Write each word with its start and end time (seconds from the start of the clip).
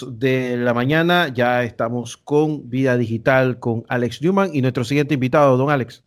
de 0.00 0.56
la 0.56 0.74
mañana. 0.74 1.28
Ya 1.28 1.62
estamos 1.64 2.16
con 2.16 2.68
Vida 2.70 2.96
Digital 2.96 3.58
con 3.58 3.84
Alex 3.88 4.22
Newman 4.22 4.50
y 4.54 4.62
nuestro 4.62 4.84
siguiente 4.84 5.14
invitado, 5.14 5.56
don 5.56 5.70
Alex. 5.70 6.02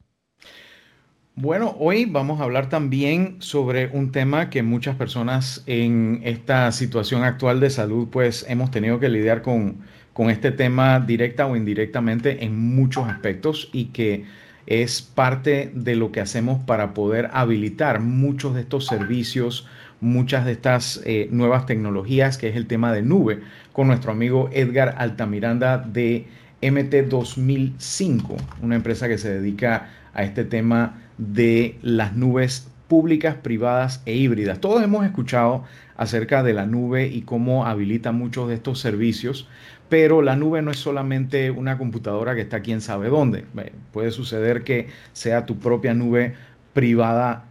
Bueno, 1.35 1.75
hoy 1.79 2.05
vamos 2.05 2.39
a 2.39 2.45
hablar 2.45 2.69
también 2.69 3.35
sobre 3.39 3.87
un 3.87 4.11
tema 4.13 4.49
que 4.49 4.63
muchas 4.63 4.95
personas 4.95 5.63
en 5.65 6.21
esta 6.23 6.71
situación 6.71 7.23
actual 7.23 7.59
de 7.59 7.69
salud 7.69 8.07
pues 8.09 8.45
hemos 8.47 8.71
tenido 8.71 9.01
que 9.01 9.09
lidiar 9.09 9.41
con, 9.41 9.81
con 10.13 10.29
este 10.29 10.51
tema 10.51 11.01
directa 11.01 11.45
o 11.45 11.57
indirectamente 11.57 12.45
en 12.45 12.57
muchos 12.57 13.09
aspectos 13.09 13.69
y 13.73 13.87
que 13.87 14.23
es 14.65 15.01
parte 15.01 15.71
de 15.75 15.95
lo 15.95 16.13
que 16.13 16.21
hacemos 16.21 16.63
para 16.63 16.93
poder 16.93 17.29
habilitar 17.33 17.99
muchos 17.99 18.55
de 18.55 18.61
estos 18.61 18.85
servicios, 18.85 19.67
muchas 19.99 20.45
de 20.45 20.53
estas 20.53 21.01
eh, 21.05 21.27
nuevas 21.31 21.65
tecnologías, 21.65 22.37
que 22.37 22.47
es 22.47 22.55
el 22.55 22.65
tema 22.65 22.93
de 22.93 23.01
nube, 23.01 23.41
con 23.75 23.87
nuestro 23.87 24.13
amigo 24.13 24.49
Edgar 24.53 24.95
Altamiranda 24.97 25.77
de 25.79 26.27
MT 26.61 27.09
2005, 27.09 28.37
una 28.61 28.77
empresa 28.77 29.09
que 29.09 29.17
se 29.17 29.29
dedica 29.29 29.89
a 30.13 30.23
este 30.23 30.45
tema 30.45 31.01
de 31.17 31.77
las 31.81 32.15
nubes 32.15 32.69
públicas, 32.87 33.35
privadas 33.35 34.01
e 34.05 34.13
híbridas. 34.13 34.61
Todos 34.61 34.81
hemos 34.81 35.05
escuchado 35.05 35.65
acerca 35.97 36.41
de 36.41 36.53
la 36.53 36.65
nube 36.65 37.07
y 37.07 37.23
cómo 37.23 37.65
habilita 37.65 38.13
muchos 38.13 38.47
de 38.47 38.53
estos 38.55 38.79
servicios, 38.79 39.45
pero 39.89 40.21
la 40.21 40.37
nube 40.37 40.61
no 40.61 40.71
es 40.71 40.77
solamente 40.77 41.51
una 41.51 41.77
computadora 41.77 42.33
que 42.33 42.41
está 42.41 42.61
quién 42.61 42.79
sabe 42.79 43.09
dónde. 43.09 43.43
Puede 43.91 44.11
suceder 44.11 44.63
que 44.63 44.87
sea 45.11 45.45
tu 45.45 45.59
propia 45.59 45.93
nube 45.93 46.33
privada 46.71 47.43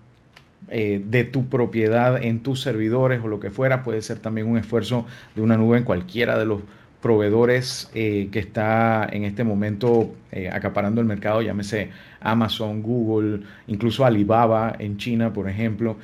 eh, 0.76 1.00
de 1.06 1.22
tu 1.22 1.48
propiedad 1.48 2.20
en 2.20 2.40
tus 2.40 2.60
servidores 2.60 3.22
o 3.22 3.28
lo 3.28 3.38
que 3.38 3.52
fuera. 3.52 3.84
Puede 3.84 4.02
ser 4.02 4.18
también 4.18 4.48
un 4.48 4.58
esfuerzo 4.58 5.06
de 5.36 5.40
una 5.40 5.56
nube 5.56 5.78
en 5.78 5.84
cualquiera 5.84 6.36
de 6.36 6.46
los 6.46 6.62
proveedores 7.00 7.88
eh, 7.94 8.28
que 8.32 8.40
está 8.40 9.08
en 9.08 9.22
este 9.22 9.44
momento 9.44 10.12
eh, 10.32 10.50
acaparando 10.52 11.00
el 11.00 11.06
mercado, 11.06 11.42
llámese 11.42 11.90
Amazon, 12.18 12.82
Google, 12.82 13.44
incluso 13.68 14.04
Alibaba 14.04 14.74
en 14.76 14.96
China, 14.96 15.32
por 15.32 15.48
ejemplo. 15.48 15.96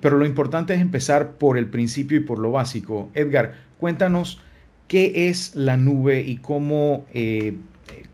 pero 0.00 0.18
lo 0.18 0.24
importante 0.24 0.72
es 0.72 0.80
empezar 0.80 1.32
por 1.32 1.58
el 1.58 1.66
principio 1.66 2.16
y 2.16 2.20
por 2.20 2.38
lo 2.38 2.52
básico. 2.52 3.10
Edgar, 3.12 3.54
cuéntanos 3.80 4.40
qué 4.86 5.28
es 5.28 5.56
la 5.56 5.76
nube 5.76 6.20
y 6.20 6.36
cómo, 6.36 7.06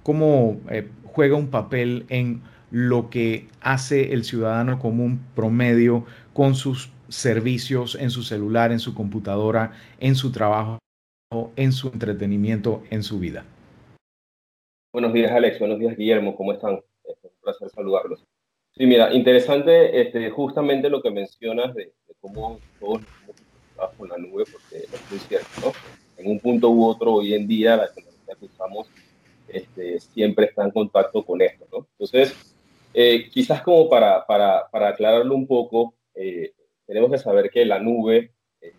cómo 0.02 0.58
juega 1.04 1.36
un 1.36 1.48
papel 1.48 2.06
en 2.08 2.40
lo 2.72 3.10
que 3.10 3.46
hace 3.60 4.14
el 4.14 4.24
ciudadano 4.24 4.78
común 4.78 5.20
promedio 5.36 6.06
con 6.32 6.54
sus 6.54 6.90
servicios 7.08 7.94
en 7.94 8.10
su 8.10 8.22
celular, 8.22 8.72
en 8.72 8.78
su 8.78 8.94
computadora, 8.94 9.72
en 10.00 10.14
su 10.14 10.32
trabajo, 10.32 10.78
en 11.56 11.72
su 11.72 11.88
entretenimiento, 11.88 12.82
en 12.90 13.02
su 13.02 13.18
vida. 13.18 13.44
Buenos 14.90 15.12
días, 15.12 15.30
Alex. 15.30 15.58
Buenos 15.58 15.78
días, 15.78 15.96
Guillermo. 15.96 16.34
¿Cómo 16.34 16.54
están? 16.54 16.80
Es 17.04 17.16
un 17.22 17.30
placer 17.42 17.68
saludarlos. 17.70 18.24
Sí, 18.74 18.86
mira, 18.86 19.12
interesante 19.12 20.00
este, 20.00 20.30
justamente 20.30 20.88
lo 20.88 21.02
que 21.02 21.10
mencionas 21.10 21.74
de, 21.74 21.92
cómo 22.20 22.58
todos 22.80 23.02
estamos 23.02 23.96
con 23.98 24.08
la 24.08 24.16
nube, 24.16 24.44
porque 24.50 24.84
es 24.84 25.10
muy 25.10 25.18
cierto, 25.20 25.48
¿no? 25.60 25.72
En 26.16 26.30
un 26.30 26.40
punto 26.40 26.70
u 26.70 26.86
otro, 26.86 27.14
hoy 27.14 27.34
en 27.34 27.46
día, 27.46 27.76
la 27.76 27.92
tecnología 27.92 28.34
que 28.38 28.46
usamos 28.46 28.88
este, 29.48 30.00
siempre 30.00 30.46
está 30.46 30.64
en 30.64 30.70
contacto 30.70 31.22
con 31.22 31.42
esto, 31.42 31.66
¿no? 31.70 31.86
Entonces, 31.98 32.51
eh, 32.94 33.28
quizás 33.30 33.62
como 33.62 33.88
para, 33.88 34.26
para, 34.26 34.68
para, 34.70 34.88
aclararlo 34.88 35.34
un 35.34 35.46
poco, 35.46 35.94
eh, 36.14 36.52
tenemos 36.86 37.10
que 37.10 37.18
saber 37.18 37.50
que 37.50 37.64
la 37.64 37.78
nube, 37.78 38.32
eh, 38.60 38.72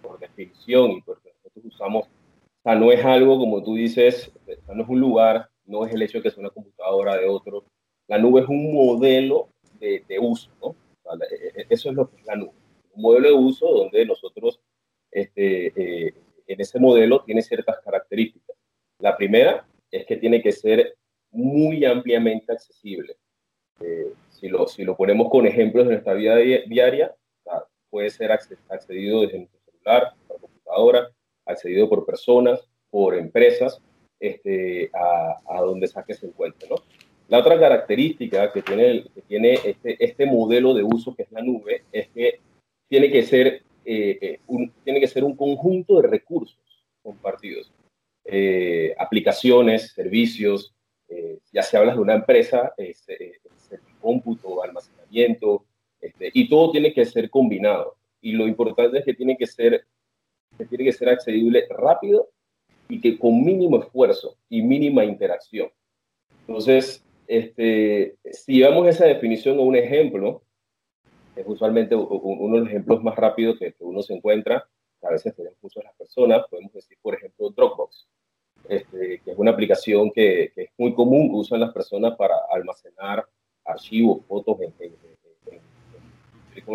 por 0.00 0.18
definición 0.18 0.92
y 0.92 1.02
porque 1.02 1.32
nosotros 1.36 1.64
usamos, 1.66 2.06
o 2.06 2.62
sea, 2.62 2.74
no 2.74 2.92
es 2.92 3.04
algo 3.04 3.38
como 3.38 3.62
tú 3.62 3.74
dices, 3.74 4.32
no 4.72 4.82
es 4.82 4.88
un 4.88 5.00
lugar, 5.00 5.48
no 5.64 5.84
es 5.84 5.92
el 5.92 6.02
hecho 6.02 6.18
de 6.18 6.22
que 6.22 6.30
sea 6.30 6.40
una 6.40 6.50
computadora 6.50 7.16
de 7.16 7.26
otro. 7.26 7.64
La 8.06 8.18
nube 8.18 8.42
es 8.42 8.48
un 8.48 8.72
modelo 8.72 9.48
de, 9.80 10.04
de 10.06 10.18
uso, 10.18 10.50
¿no? 10.60 10.76
eso 11.68 11.90
es 11.90 11.94
lo 11.94 12.08
que 12.08 12.16
es 12.16 12.26
la 12.26 12.36
nube. 12.36 12.52
Un 12.94 13.02
modelo 13.02 13.28
de 13.28 13.34
uso 13.34 13.66
donde 13.66 14.06
nosotros, 14.06 14.60
este, 15.10 16.08
en 16.46 16.60
ese 16.60 16.78
modelo, 16.78 17.22
tiene 17.24 17.42
ciertas 17.42 17.80
características. 17.80 18.56
La 18.98 19.16
primera 19.16 19.66
es 19.90 20.06
que 20.06 20.16
tiene 20.16 20.42
que 20.42 20.52
ser 20.52 20.96
muy 21.32 21.84
ampliamente 21.84 22.52
accesible. 22.52 23.16
Eh, 23.80 24.12
si, 24.30 24.48
lo, 24.48 24.66
si 24.66 24.84
lo 24.84 24.96
ponemos 24.96 25.30
con 25.30 25.46
ejemplos 25.46 25.86
de 25.86 25.92
nuestra 25.92 26.14
vida 26.14 26.36
diaria, 26.36 27.14
puede 27.88 28.10
ser 28.10 28.30
accedido 28.30 29.22
desde 29.22 29.38
nuestro 29.38 29.60
celular, 29.64 30.14
nuestra 30.14 30.36
computadora, 30.38 31.10
accedido 31.44 31.88
por 31.88 32.06
personas, 32.06 32.60
por 32.88 33.16
empresas, 33.16 33.82
este, 34.20 34.90
a, 34.94 35.40
a 35.48 35.60
donde 35.62 35.88
saque 35.88 36.14
se 36.14 36.26
encuentre. 36.26 36.68
¿no? 36.68 36.76
La 37.28 37.38
otra 37.38 37.58
característica 37.58 38.52
que 38.52 38.62
tiene, 38.62 39.06
que 39.12 39.22
tiene 39.22 39.54
este, 39.64 39.96
este 40.04 40.26
modelo 40.26 40.72
de 40.72 40.84
uso, 40.84 41.14
que 41.16 41.24
es 41.24 41.32
la 41.32 41.42
nube, 41.42 41.82
es 41.90 42.08
que 42.10 42.40
tiene 42.88 43.10
que 43.10 43.22
ser, 43.24 43.62
eh, 43.84 44.18
eh, 44.20 44.40
un, 44.46 44.72
tiene 44.84 45.00
que 45.00 45.08
ser 45.08 45.24
un 45.24 45.34
conjunto 45.34 46.00
de 46.00 46.08
recursos 46.08 46.58
compartidos. 47.02 47.72
aplicaciones, 48.98 49.92
servicios, 49.92 50.72
ya 51.52 51.62
si 51.62 51.76
hablas 51.76 51.96
de 51.96 52.02
una 52.02 52.14
empresa, 52.14 52.72
es, 52.76 53.04
cómputo, 54.00 54.62
almacenamiento, 54.62 55.64
este, 56.00 56.30
y 56.32 56.48
todo 56.48 56.72
tiene 56.72 56.92
que 56.92 57.04
ser 57.04 57.30
combinado. 57.30 57.96
Y 58.20 58.32
lo 58.32 58.46
importante 58.46 58.98
es 58.98 59.04
que 59.04 59.14
tiene 59.14 59.36
que 59.36 59.46
ser, 59.46 59.84
que 60.56 60.64
tiene 60.64 60.84
que 60.84 60.92
ser 60.92 61.08
accesible 61.08 61.66
rápido 61.70 62.28
y 62.88 63.00
que 63.00 63.18
con 63.18 63.44
mínimo 63.44 63.78
esfuerzo 63.78 64.36
y 64.48 64.62
mínima 64.62 65.04
interacción. 65.04 65.70
Entonces, 66.46 67.04
este, 67.26 68.16
si 68.32 68.54
llevamos 68.54 68.88
esa 68.88 69.06
definición 69.06 69.58
a 69.58 69.62
un 69.62 69.76
ejemplo, 69.76 70.42
es 71.36 71.44
usualmente 71.46 71.94
uno 71.94 72.54
de 72.54 72.60
los 72.60 72.68
ejemplos 72.68 73.02
más 73.02 73.16
rápidos 73.16 73.58
que, 73.58 73.74
uno 73.80 74.02
se 74.02 74.14
encuentra, 74.14 74.68
a 75.02 75.10
veces 75.10 75.34
tenemos 75.34 75.56
muchas 75.62 75.84
las 75.84 75.94
personas, 75.94 76.46
podemos 76.50 76.72
decir, 76.72 76.98
por 77.00 77.14
ejemplo, 77.14 77.50
Dropbox, 77.50 78.08
este, 78.68 79.20
que 79.24 79.30
es 79.30 79.38
una 79.38 79.52
aplicación 79.52 80.10
que, 80.10 80.52
que, 80.54 80.62
es 80.62 80.70
muy 80.76 80.92
común 80.94 81.30
que 81.30 81.36
usan 81.36 81.60
las 81.60 81.72
personas 81.72 82.16
para 82.16 82.34
almacenar 82.50 83.24
archivos, 83.70 84.24
fotos 84.26 84.58
en, 84.60 84.72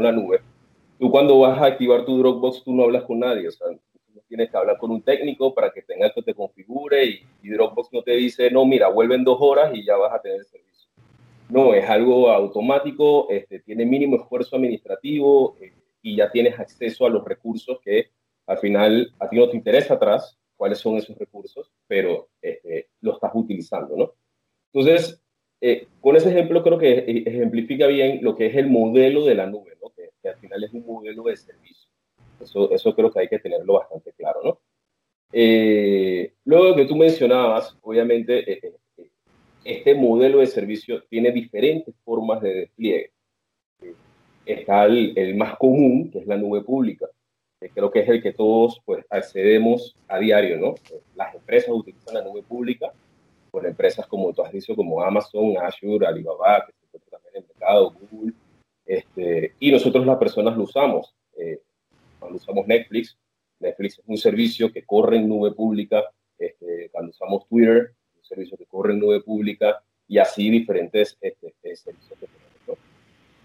la 0.01 0.11
nube. 0.11 0.41
Tú 0.99 1.09
cuando 1.09 1.39
vas 1.39 1.57
a 1.59 1.65
activar 1.65 2.05
tu 2.05 2.17
Dropbox, 2.17 2.63
tú 2.63 2.73
no 2.73 2.83
hablas 2.83 3.03
con 3.03 3.19
nadie, 3.19 3.47
o 3.47 3.51
sea, 3.51 3.67
tienes 4.27 4.49
que 4.49 4.57
hablar 4.57 4.77
con 4.77 4.91
un 4.91 5.01
técnico 5.01 5.53
para 5.53 5.71
que 5.71 5.81
tenga 5.81 6.11
que 6.11 6.21
te 6.21 6.33
configure 6.33 7.05
y, 7.41 7.49
Dropbox 7.49 7.89
no 7.93 8.01
te 8.01 8.11
dice, 8.13 8.49
no, 8.51 8.65
mira, 8.65 8.89
vuelven 8.89 9.23
dos 9.23 9.37
horas 9.39 9.71
y 9.73 9.85
ya 9.85 9.95
vas 9.95 10.13
a 10.13 10.21
tener 10.21 10.39
el 10.39 10.45
servicio. 10.45 10.89
No, 11.49 11.73
es 11.73 11.87
algo 11.87 12.29
automático, 12.29 13.29
este, 13.29 13.59
tiene 13.59 13.85
mínimo 13.85 14.17
esfuerzo 14.17 14.55
administrativo 14.55 15.55
eh, 15.61 15.73
y 16.01 16.15
ya 16.17 16.31
tienes 16.31 16.59
acceso 16.59 17.05
a 17.05 17.09
los 17.09 17.23
recursos 17.23 17.79
que 17.81 18.09
al 18.47 18.57
final 18.57 19.13
a 19.19 19.29
ti 19.29 19.37
no 19.37 19.49
te 19.49 19.57
interesa 19.57 19.95
atrás 19.95 20.37
cuáles 20.55 20.79
son 20.79 20.97
esos 20.97 21.17
recursos, 21.17 21.71
pero 21.87 22.29
este, 22.41 22.89
lo 23.01 23.13
estás 23.13 23.31
utilizando, 23.33 23.95
¿no? 23.95 24.13
Entonces, 24.73 25.21
eh, 25.67 25.87
con 25.99 26.15
ese 26.15 26.29
ejemplo 26.29 26.61
creo 26.61 26.77
que 26.77 26.93
e, 26.93 27.23
ejemplifica 27.25 27.87
bien 27.87 28.19
lo 28.21 28.35
que 28.35 28.45
es 28.45 28.55
el 28.55 28.69
modelo 28.69 29.25
de 29.25 29.33
la 29.33 29.47
nube, 29.47 29.75
¿no? 29.81 29.89
que, 29.89 30.29
al 30.29 30.37
final 30.37 30.63
es 30.63 30.71
un 30.73 30.85
modelo 30.85 31.23
de 31.23 31.35
servicio. 31.35 31.89
Eso, 32.39 32.69
eso 32.69 32.95
creo 32.95 33.11
que 33.11 33.21
hay 33.21 33.27
que 33.27 33.39
tenerlo 33.39 33.73
bastante 33.73 34.13
claro. 34.13 34.41
¿no? 34.43 34.59
Eh, 35.33 36.33
luego 36.43 36.75
que 36.75 36.85
tú 36.85 36.95
mencionabas, 36.95 37.75
obviamente, 37.81 38.51
eh, 38.51 38.73
este 39.63 39.95
modelo 39.95 40.37
de 40.37 40.45
servicio 40.45 41.03
tiene 41.09 41.31
diferentes 41.31 41.95
formas 42.03 42.43
de 42.43 42.53
despliegue. 42.53 43.11
Está 44.45 44.85
el, 44.85 45.17
el, 45.17 45.35
más 45.35 45.57
común, 45.57 46.11
que 46.11 46.19
es 46.19 46.27
la 46.27 46.37
nube 46.37 46.61
pública, 46.61 47.07
que 47.59 47.69
creo 47.69 47.89
que 47.89 48.01
es 48.01 48.09
el 48.09 48.21
que 48.21 48.33
todos 48.33 48.83
pues, 48.85 49.03
accedemos 49.09 49.95
a 50.07 50.19
diario. 50.19 50.59
¿no? 50.59 50.75
Las 51.15 51.33
empresas 51.33 51.69
utilizan 51.71 52.13
la 52.13 52.23
nube 52.23 52.43
pública 52.43 52.93
por 53.55 53.65
empresas 53.65 54.05
como 54.07 54.33
tú 54.33 54.43
has 54.43 54.51
dicho, 54.51 54.75
como 54.75 55.01
Amazon, 55.01 55.55
Azure, 55.57 56.05
Alibaba, 56.05 56.65
que 56.65 56.73
se 56.73 56.85
encuentra 56.87 57.19
también 57.19 57.35
en 57.35 57.41
el 57.41 57.47
mercado, 57.47 57.95
Google, 58.11 58.33
este, 58.85 59.53
y 59.61 59.71
nosotros 59.71 60.05
las 60.05 60.17
personas 60.17 60.57
lo 60.57 60.63
usamos. 60.63 61.15
Eh, 61.37 61.61
cuando 62.19 62.37
usamos 62.37 62.67
Netflix, 62.67 63.17
Netflix 63.61 63.99
es 63.99 64.03
un 64.07 64.17
servicio 64.17 64.73
que 64.73 64.83
corre 64.83 65.15
en 65.15 65.29
nube 65.29 65.53
pública, 65.53 66.03
este, 66.37 66.89
cuando 66.91 67.11
usamos 67.11 67.47
Twitter, 67.47 67.93
un 68.17 68.23
servicio 68.25 68.57
que 68.57 68.65
corre 68.65 68.91
en 68.91 68.99
nube 68.99 69.21
pública, 69.21 69.81
y 70.05 70.17
así 70.17 70.49
diferentes 70.49 71.17
este, 71.21 71.53
eh, 71.63 71.75
servicios 71.77 72.19
que 72.19 72.27
tenemos. 72.27 72.79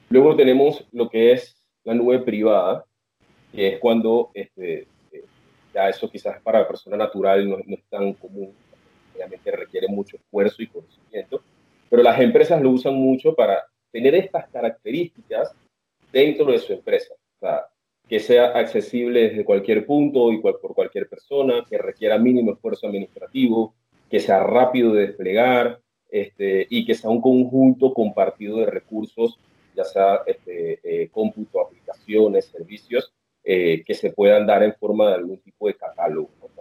Luego 0.09 0.35
tenemos 0.35 0.89
lo 0.91 1.09
que 1.09 1.31
es 1.31 1.57
la 1.85 1.95
nube 1.95 2.19
privada, 2.19 2.85
que 3.53 3.75
es 3.75 3.79
cuando 3.79 4.33
este, 4.35 4.89
eh, 5.13 5.25
ya 5.73 5.89
eso 5.89 6.11
quizás 6.11 6.43
para 6.43 6.63
la 6.63 6.67
persona 6.67 6.97
natural 6.97 7.49
no, 7.49 7.59
no 7.65 7.77
es 7.77 7.85
tan 7.89 8.13
común, 8.15 8.53
obviamente 9.15 9.51
requiere 9.51 9.89
mucho 9.89 10.17
esfuerzo 10.17 10.63
y 10.63 10.69
conocimiento, 10.69 11.43
pero 11.89 12.03
las 12.03 12.21
empresas 12.21 12.61
lo 12.61 12.71
usan 12.71 12.95
mucho 12.95 13.35
para 13.35 13.65
tener 13.91 14.15
estas 14.15 14.49
características 14.49 15.53
dentro 16.13 16.47
de 16.53 16.59
su 16.59 16.73
empresa. 16.73 17.15
O 17.15 17.39
sea, 17.41 17.67
que 18.09 18.19
sea 18.19 18.47
accesible 18.59 19.29
desde 19.29 19.45
cualquier 19.45 19.87
punto 19.87 20.33
y 20.33 20.39
por 20.39 20.59
cualquier 20.75 21.09
persona, 21.09 21.65
que 21.69 21.79
requiera 21.79 22.19
mínimo 22.19 22.53
esfuerzo 22.53 22.89
administrativo, 22.89 23.75
que 24.11 24.19
sea 24.19 24.43
rápido 24.43 24.93
de 24.93 25.07
desplegar 25.07 25.81
este, 26.11 26.67
y 26.69 26.85
que 26.85 26.95
sea 26.95 27.09
un 27.09 27.21
conjunto 27.21 27.95
compartido 27.95 28.59
de 28.59 28.67
recursos, 28.67 29.39
ya 29.77 29.85
sea 29.85 30.23
este, 30.27 30.81
eh, 30.83 31.09
cómputo, 31.11 31.61
aplicaciones, 31.61 32.47
servicios, 32.47 33.13
eh, 33.45 33.85
que 33.87 33.95
se 33.95 34.11
puedan 34.11 34.47
dar 34.47 34.65
en 34.65 34.75
forma 34.75 35.09
de 35.09 35.15
algún 35.15 35.39
tipo 35.39 35.69
de 35.69 35.75
catálogo 35.75 36.31
para 36.41 36.60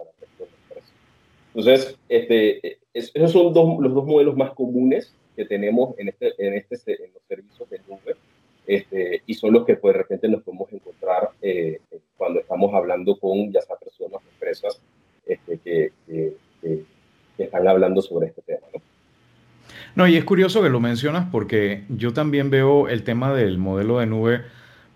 Entonces, 1.54 1.96
este, 2.08 2.78
esos 2.94 3.32
son 3.32 3.52
los 3.52 3.94
dos 3.94 4.06
modelos 4.06 4.36
más 4.36 4.52
comunes 4.52 5.12
que 5.36 5.44
tenemos 5.44 5.98
en, 5.98 6.08
este, 6.08 6.34
en, 6.38 6.54
este, 6.54 7.04
en 7.04 7.12
los 7.12 7.22
servicios 7.28 7.70
de 7.70 7.80
nube 7.88 8.16
este, 8.66 9.22
y 9.26 9.34
son 9.34 9.52
los 9.52 9.64
que 9.64 9.76
pues, 9.76 9.94
de 9.94 9.98
repente 9.98 10.28
nos 10.28 10.42
podemos 10.42 10.72
encontrar 10.72 11.30
eh, 11.42 11.80
cuando 12.16 12.40
estamos 12.40 12.72
hablando 12.74 13.18
con 13.18 13.50
ya 13.52 13.60
sea 13.62 13.76
personas 13.76 14.20
o 14.24 14.30
empresas 14.32 14.80
este, 15.26 15.58
que, 15.58 15.92
que, 16.06 16.84
están 17.38 17.66
hablando 17.66 18.02
sobre 18.02 18.28
este 18.28 18.42
tema. 18.42 18.66
¿no? 18.74 18.82
no, 19.96 20.06
y 20.06 20.16
es 20.16 20.24
curioso 20.24 20.62
que 20.62 20.68
lo 20.68 20.78
mencionas 20.78 21.26
porque 21.32 21.84
yo 21.88 22.12
también 22.12 22.50
veo 22.50 22.86
el 22.86 23.02
tema 23.02 23.32
del 23.32 23.56
modelo 23.56 23.98
de 23.98 24.06
nube 24.06 24.42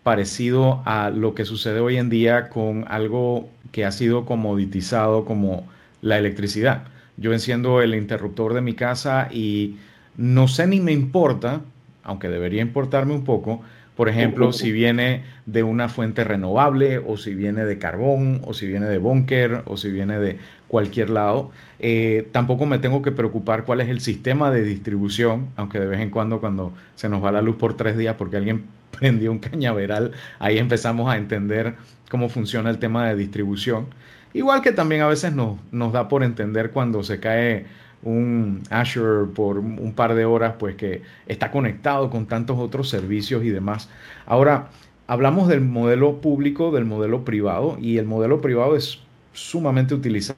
parecido 0.02 0.82
a 0.84 1.08
lo 1.08 1.34
que 1.34 1.46
sucede 1.46 1.80
hoy 1.80 1.96
en 1.96 2.10
día 2.10 2.50
con 2.50 2.84
algo 2.88 3.48
que 3.72 3.86
ha 3.86 3.90
sido 3.92 4.26
comoditizado 4.26 5.24
como 5.24 5.66
la 6.04 6.18
electricidad. 6.18 6.84
Yo 7.16 7.32
enciendo 7.32 7.80
el 7.80 7.94
interruptor 7.94 8.54
de 8.54 8.60
mi 8.60 8.74
casa 8.74 9.28
y 9.32 9.76
no 10.16 10.48
sé 10.48 10.66
ni 10.66 10.80
me 10.80 10.92
importa 10.92 11.62
aunque 12.04 12.28
debería 12.28 12.62
importarme 12.62 13.14
un 13.14 13.24
poco, 13.24 13.62
por 13.96 14.08
ejemplo, 14.08 14.52
si 14.52 14.72
viene 14.72 15.22
de 15.46 15.62
una 15.62 15.88
fuente 15.88 16.24
renovable 16.24 16.98
o 16.98 17.16
si 17.16 17.34
viene 17.34 17.64
de 17.64 17.78
carbón 17.78 18.40
o 18.44 18.52
si 18.52 18.66
viene 18.66 18.86
de 18.86 18.98
búnker 18.98 19.62
o 19.66 19.76
si 19.76 19.90
viene 19.90 20.18
de 20.18 20.38
cualquier 20.68 21.10
lado. 21.10 21.50
Eh, 21.78 22.28
tampoco 22.32 22.66
me 22.66 22.78
tengo 22.78 23.02
que 23.02 23.12
preocupar 23.12 23.64
cuál 23.64 23.80
es 23.80 23.88
el 23.88 24.00
sistema 24.00 24.50
de 24.50 24.64
distribución, 24.64 25.48
aunque 25.56 25.78
de 25.78 25.86
vez 25.86 26.00
en 26.00 26.10
cuando 26.10 26.40
cuando 26.40 26.72
se 26.96 27.08
nos 27.08 27.24
va 27.24 27.30
la 27.30 27.40
luz 27.40 27.56
por 27.56 27.76
tres 27.76 27.96
días 27.96 28.16
porque 28.18 28.36
alguien 28.36 28.64
prendió 28.98 29.30
un 29.30 29.38
cañaveral, 29.38 30.12
ahí 30.40 30.58
empezamos 30.58 31.08
a 31.10 31.16
entender 31.16 31.74
cómo 32.10 32.28
funciona 32.28 32.70
el 32.70 32.78
tema 32.78 33.08
de 33.08 33.14
distribución. 33.14 33.86
Igual 34.34 34.62
que 34.62 34.72
también 34.72 35.00
a 35.00 35.06
veces 35.06 35.32
nos, 35.32 35.58
nos 35.70 35.92
da 35.92 36.08
por 36.08 36.24
entender 36.24 36.72
cuando 36.72 37.02
se 37.04 37.20
cae 37.20 37.66
un 38.02 38.62
Azure 38.68 39.32
por 39.32 39.58
un 39.58 39.92
par 39.94 40.14
de 40.14 40.24
horas, 40.24 40.56
pues 40.58 40.74
que 40.74 41.02
está 41.26 41.50
conectado 41.50 42.10
con 42.10 42.26
tantos 42.26 42.58
otros 42.58 42.88
servicios 42.90 43.44
y 43.44 43.50
demás. 43.50 43.88
Ahora, 44.26 44.70
hablamos 45.06 45.48
del 45.48 45.60
modelo 45.60 46.20
público, 46.20 46.72
del 46.72 46.84
modelo 46.84 47.24
privado, 47.24 47.78
y 47.80 47.98
el 47.98 48.06
modelo 48.06 48.40
privado 48.40 48.76
es 48.76 49.00
sumamente 49.32 49.94
utilizado, 49.94 50.36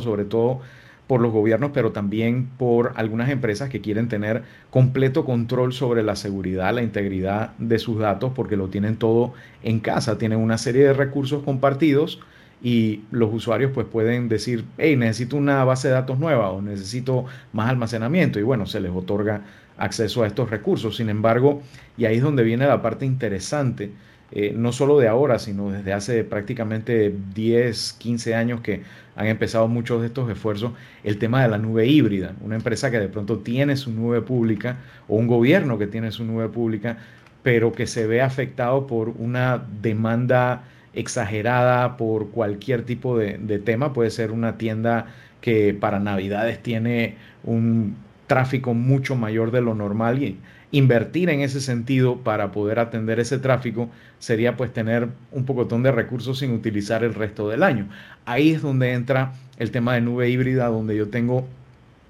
sobre 0.00 0.24
todo 0.26 0.60
por 1.06 1.20
los 1.20 1.32
gobiernos, 1.32 1.70
pero 1.74 1.92
también 1.92 2.50
por 2.58 2.92
algunas 2.96 3.30
empresas 3.30 3.70
que 3.70 3.80
quieren 3.80 4.08
tener 4.08 4.42
completo 4.70 5.24
control 5.24 5.72
sobre 5.72 6.02
la 6.02 6.16
seguridad, 6.16 6.74
la 6.74 6.82
integridad 6.82 7.54
de 7.58 7.78
sus 7.78 7.98
datos, 7.98 8.32
porque 8.34 8.56
lo 8.56 8.68
tienen 8.68 8.96
todo 8.96 9.32
en 9.62 9.80
casa, 9.80 10.18
tienen 10.18 10.38
una 10.38 10.58
serie 10.58 10.84
de 10.84 10.92
recursos 10.92 11.42
compartidos 11.42 12.20
y 12.62 13.02
los 13.10 13.32
usuarios 13.32 13.72
pues 13.74 13.86
pueden 13.86 14.28
decir, 14.28 14.64
hey, 14.78 14.96
necesito 14.96 15.36
una 15.36 15.64
base 15.64 15.88
de 15.88 15.94
datos 15.94 16.18
nueva 16.18 16.50
o 16.50 16.62
necesito 16.62 17.26
más 17.52 17.68
almacenamiento 17.68 18.38
y 18.38 18.42
bueno, 18.42 18.66
se 18.66 18.80
les 18.80 18.90
otorga 18.90 19.42
acceso 19.76 20.22
a 20.22 20.26
estos 20.26 20.50
recursos. 20.50 20.96
Sin 20.96 21.08
embargo, 21.08 21.62
y 21.96 22.04
ahí 22.06 22.16
es 22.16 22.22
donde 22.22 22.42
viene 22.42 22.66
la 22.66 22.82
parte 22.82 23.04
interesante, 23.04 23.90
eh, 24.32 24.52
no 24.56 24.72
solo 24.72 24.98
de 24.98 25.08
ahora, 25.08 25.38
sino 25.38 25.70
desde 25.70 25.92
hace 25.92 26.24
prácticamente 26.24 27.14
10, 27.34 27.92
15 27.98 28.34
años 28.34 28.60
que 28.62 28.82
han 29.16 29.26
empezado 29.26 29.68
muchos 29.68 30.00
de 30.00 30.08
estos 30.08 30.30
esfuerzos, 30.30 30.72
el 31.04 31.18
tema 31.18 31.42
de 31.42 31.48
la 31.48 31.58
nube 31.58 31.86
híbrida, 31.86 32.34
una 32.40 32.56
empresa 32.56 32.90
que 32.90 32.98
de 32.98 33.08
pronto 33.08 33.38
tiene 33.38 33.76
su 33.76 33.92
nube 33.92 34.22
pública 34.22 34.78
o 35.06 35.16
un 35.16 35.26
gobierno 35.26 35.78
que 35.78 35.86
tiene 35.86 36.10
su 36.10 36.24
nube 36.24 36.48
pública, 36.48 36.98
pero 37.42 37.72
que 37.72 37.86
se 37.86 38.06
ve 38.06 38.22
afectado 38.22 38.86
por 38.86 39.10
una 39.10 39.62
demanda 39.82 40.64
exagerada 40.94 41.96
por 41.96 42.30
cualquier 42.30 42.84
tipo 42.84 43.18
de, 43.18 43.38
tema. 43.64 43.92
Puede 43.92 44.10
ser 44.10 44.30
una 44.30 44.58
tienda 44.58 45.06
que 45.40 45.74
para 45.74 45.98
Navidades 46.00 46.62
tiene 46.62 47.16
un 47.42 47.96
tráfico 48.26 48.74
mucho 48.74 49.16
mayor 49.16 49.50
de 49.50 49.60
lo 49.60 49.74
normal 49.74 50.22
y 50.22 50.38
invertir 50.70 51.28
en 51.28 51.40
ese 51.40 51.60
sentido 51.60 52.18
para 52.18 52.50
poder 52.50 52.78
atender 52.78 53.20
ese 53.20 53.38
tráfico 53.38 53.90
sería 54.18 54.56
pues 54.56 54.72
tener 54.72 55.08
un 55.30 55.44
pocotón 55.44 55.82
de 55.82 55.92
recursos 55.92 56.38
sin 56.38 56.52
utilizar 56.52 57.04
el 57.04 57.14
resto 57.14 57.48
del 57.48 57.62
año. 57.62 57.88
Ahí 58.24 58.50
es 58.50 58.62
donde 58.62 58.92
entra 58.92 59.32
el 59.58 59.70
tema 59.70 59.94
de 59.94 60.00
nube 60.00 60.30
híbrida, 60.30 60.66
donde 60.66 60.96
yo 60.96 61.08
tengo 61.08 61.46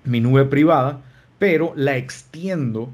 mi 0.04 0.20
nube 0.20 0.44
privada, 0.44 1.00
pero 1.38 1.72
la 1.76 1.96
extiendo 1.96 2.90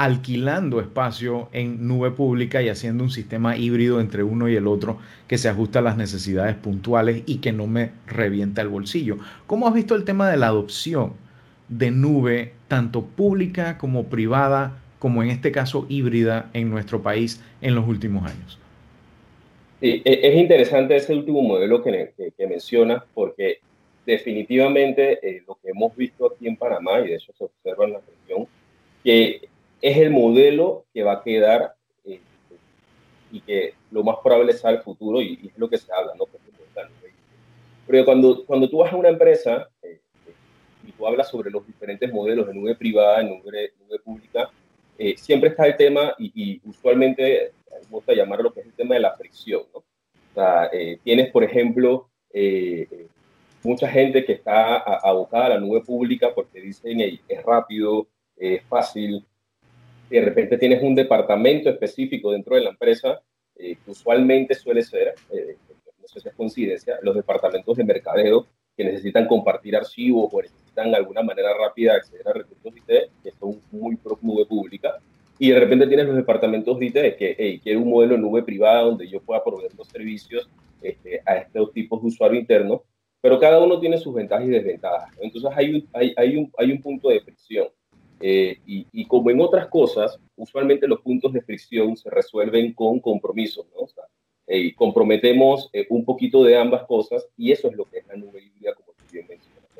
alquilando 0.00 0.80
espacio 0.80 1.50
en 1.52 1.86
nube 1.86 2.10
pública 2.10 2.62
y 2.62 2.70
haciendo 2.70 3.04
un 3.04 3.10
sistema 3.10 3.58
híbrido 3.58 4.00
entre 4.00 4.22
uno 4.22 4.48
y 4.48 4.56
el 4.56 4.66
otro 4.66 4.96
que 5.28 5.36
se 5.36 5.50
ajusta 5.50 5.80
a 5.80 5.82
las 5.82 5.98
necesidades 5.98 6.56
puntuales 6.56 7.22
y 7.26 7.40
que 7.40 7.52
no 7.52 7.66
me 7.66 7.90
revienta 8.06 8.62
el 8.62 8.68
bolsillo. 8.68 9.18
¿Cómo 9.46 9.68
has 9.68 9.74
visto 9.74 9.94
el 9.94 10.06
tema 10.06 10.30
de 10.30 10.38
la 10.38 10.46
adopción 10.46 11.12
de 11.68 11.90
nube, 11.90 12.54
tanto 12.66 13.04
pública 13.04 13.76
como 13.76 14.04
privada, 14.04 14.78
como 14.98 15.22
en 15.22 15.28
este 15.28 15.52
caso 15.52 15.84
híbrida 15.90 16.48
en 16.54 16.70
nuestro 16.70 17.02
país 17.02 17.44
en 17.60 17.74
los 17.74 17.86
últimos 17.86 18.24
años? 18.24 18.58
E, 19.82 20.00
es 20.02 20.34
interesante 20.34 20.96
ese 20.96 21.14
último 21.14 21.42
modelo 21.42 21.82
que, 21.82 22.14
que, 22.38 22.46
mencionas 22.46 23.02
porque 23.12 23.58
definitivamente 24.06 25.18
eh, 25.22 25.42
lo 25.46 25.58
que 25.62 25.68
hemos 25.68 25.94
visto 25.94 26.32
aquí 26.32 26.48
en 26.48 26.56
Panamá, 26.56 27.00
y 27.00 27.08
de 27.08 27.16
hecho 27.16 27.34
se 27.36 27.44
observa 27.44 27.84
en 27.84 27.92
la 27.92 28.00
región, 28.00 28.46
que 29.04 29.49
es 29.80 29.96
el 29.96 30.10
modelo 30.10 30.84
que 30.92 31.02
va 31.02 31.12
a 31.14 31.22
quedar 31.22 31.74
eh, 32.04 32.20
y 33.32 33.40
que 33.40 33.74
lo 33.90 34.02
más 34.02 34.16
probable 34.22 34.52
sea 34.52 34.70
el 34.70 34.80
futuro 34.80 35.20
y, 35.20 35.50
es 35.52 35.58
lo 35.58 35.68
que 35.68 35.78
se 35.78 35.92
habla, 35.92 36.14
¿no? 36.16 36.26
Pero 37.86 38.04
cuando, 38.04 38.44
cuando 38.46 38.70
tú 38.70 38.78
vas 38.78 38.92
a 38.92 38.96
una 38.96 39.08
empresa 39.08 39.68
eh, 39.82 40.00
y 40.86 40.92
tú 40.92 41.06
hablas 41.06 41.28
sobre 41.28 41.50
los 41.50 41.66
diferentes 41.66 42.12
modelos 42.12 42.46
de 42.46 42.54
nube 42.54 42.76
privada, 42.76 43.22
nube, 43.22 43.72
nube 43.80 43.98
pública, 44.04 44.48
eh, 44.96 45.16
siempre 45.16 45.48
está 45.48 45.66
el 45.66 45.76
tema 45.76 46.14
y, 46.18 46.30
y 46.34 46.60
usualmente 46.64 47.52
me 47.70 47.88
gusta 47.90 48.14
llamarlo 48.14 48.44
lo 48.44 48.54
que 48.54 48.60
es 48.60 48.66
el 48.66 48.74
tema 48.74 48.94
de 48.94 49.00
la 49.00 49.16
fricción, 49.16 49.62
¿no? 49.72 49.80
O 49.80 50.34
sea, 50.34 50.70
tienes, 51.02 51.32
por 51.32 51.42
ejemplo, 51.42 52.08
mucha 53.64 53.88
gente 53.88 54.24
que 54.24 54.34
está 54.34 54.76
abocada 54.76 55.46
a 55.46 55.48
la 55.50 55.58
nube 55.58 55.80
pública 55.80 56.32
porque 56.32 56.60
dicen, 56.60 57.00
es 57.00 57.42
rápido, 57.42 58.06
es 58.36 58.62
fácil, 58.66 59.26
de 60.10 60.20
repente 60.22 60.58
tienes 60.58 60.82
un 60.82 60.94
departamento 60.94 61.70
específico 61.70 62.32
dentro 62.32 62.56
de 62.56 62.62
la 62.62 62.70
empresa, 62.70 63.20
eh, 63.56 63.76
usualmente 63.86 64.54
suele 64.54 64.82
ser, 64.82 65.14
eh, 65.32 65.56
no 66.00 66.08
sé 66.08 66.20
si 66.20 66.28
es 66.28 66.34
coincidencia, 66.34 66.98
los 67.02 67.14
departamentos 67.14 67.76
de 67.76 67.84
mercadeo 67.84 68.46
que 68.76 68.84
necesitan 68.84 69.26
compartir 69.26 69.76
archivos 69.76 70.30
o 70.32 70.42
necesitan 70.42 70.90
de 70.90 70.96
alguna 70.96 71.22
manera 71.22 71.50
rápida 71.56 71.94
acceder 71.94 72.26
a 72.26 72.32
recursos 72.32 72.74
IT 72.76 73.10
que 73.22 73.30
son 73.38 73.60
muy 73.70 73.96
pro 73.96 74.18
nube 74.22 74.46
pública. 74.46 74.96
Y 75.38 75.50
de 75.50 75.60
repente 75.60 75.86
tienes 75.86 76.06
los 76.06 76.16
departamentos 76.16 76.78
de 76.78 76.86
IT 76.86 77.16
que 77.16 77.36
hey, 77.38 77.60
quiero 77.62 77.80
un 77.80 77.90
modelo 77.90 78.14
de 78.14 78.20
nube 78.20 78.42
privada 78.42 78.82
donde 78.82 79.08
yo 79.08 79.20
pueda 79.20 79.44
proveer 79.44 79.72
los 79.76 79.88
servicios 79.88 80.48
este, 80.82 81.22
a 81.26 81.36
estos 81.36 81.72
tipos 81.72 82.00
de 82.02 82.08
usuario 82.08 82.40
interno, 82.40 82.82
pero 83.20 83.38
cada 83.38 83.60
uno 83.60 83.78
tiene 83.78 83.98
sus 83.98 84.14
ventajas 84.14 84.46
y 84.46 84.50
desventajas. 84.50 85.10
Entonces 85.20 85.50
hay 85.54 85.86
hay, 85.92 86.14
hay, 86.16 86.36
un, 86.36 86.50
hay 86.56 86.72
un 86.72 86.80
punto 86.80 87.10
de 87.10 87.20
fricción. 87.20 87.68
Eh, 88.20 88.58
y, 88.66 89.06
como 89.06 89.30
en 89.30 89.40
otras 89.40 89.68
cosas, 89.68 90.18
usualmente 90.36 90.86
los 90.86 91.00
puntos 91.00 91.32
de 91.32 91.40
fricción 91.40 91.96
se 91.96 92.10
resuelven 92.10 92.74
con 92.74 93.00
compromisos, 93.00 93.66
¿no? 93.74 93.82
O 93.82 93.88
sea, 93.88 94.04
eh, 94.46 94.74
comprometemos 94.74 95.70
eh, 95.72 95.86
un 95.88 96.04
poquito 96.04 96.44
de 96.44 96.56
ambas 96.56 96.84
cosas 96.84 97.26
y 97.36 97.50
eso 97.50 97.68
es 97.68 97.76
lo 97.76 97.84
que 97.86 97.98
es 97.98 98.06
la 98.06 98.16
nube 98.16 98.42
híbrida, 98.42 98.74
como 98.74 98.92
tú 98.92 99.04
bien 99.10 99.26
mencionas. 99.26 99.70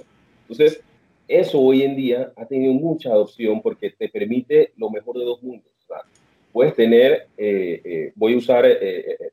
Entonces, 0.42 0.82
eso 1.28 1.60
hoy 1.60 1.82
en 1.82 1.96
día 1.96 2.32
ha 2.34 2.46
tenido 2.46 2.72
mucha 2.72 3.10
adopción 3.10 3.60
porque 3.60 3.90
te 3.90 4.08
permite 4.08 4.72
lo 4.76 4.88
mejor 4.88 5.18
de 5.18 5.24
dos 5.24 5.42
mundos. 5.42 5.70
O 5.84 5.86
sea, 5.86 5.98
puedes 6.50 6.74
tener, 6.74 7.28
voy 8.16 8.34
a 8.34 8.38
usar 8.38 8.66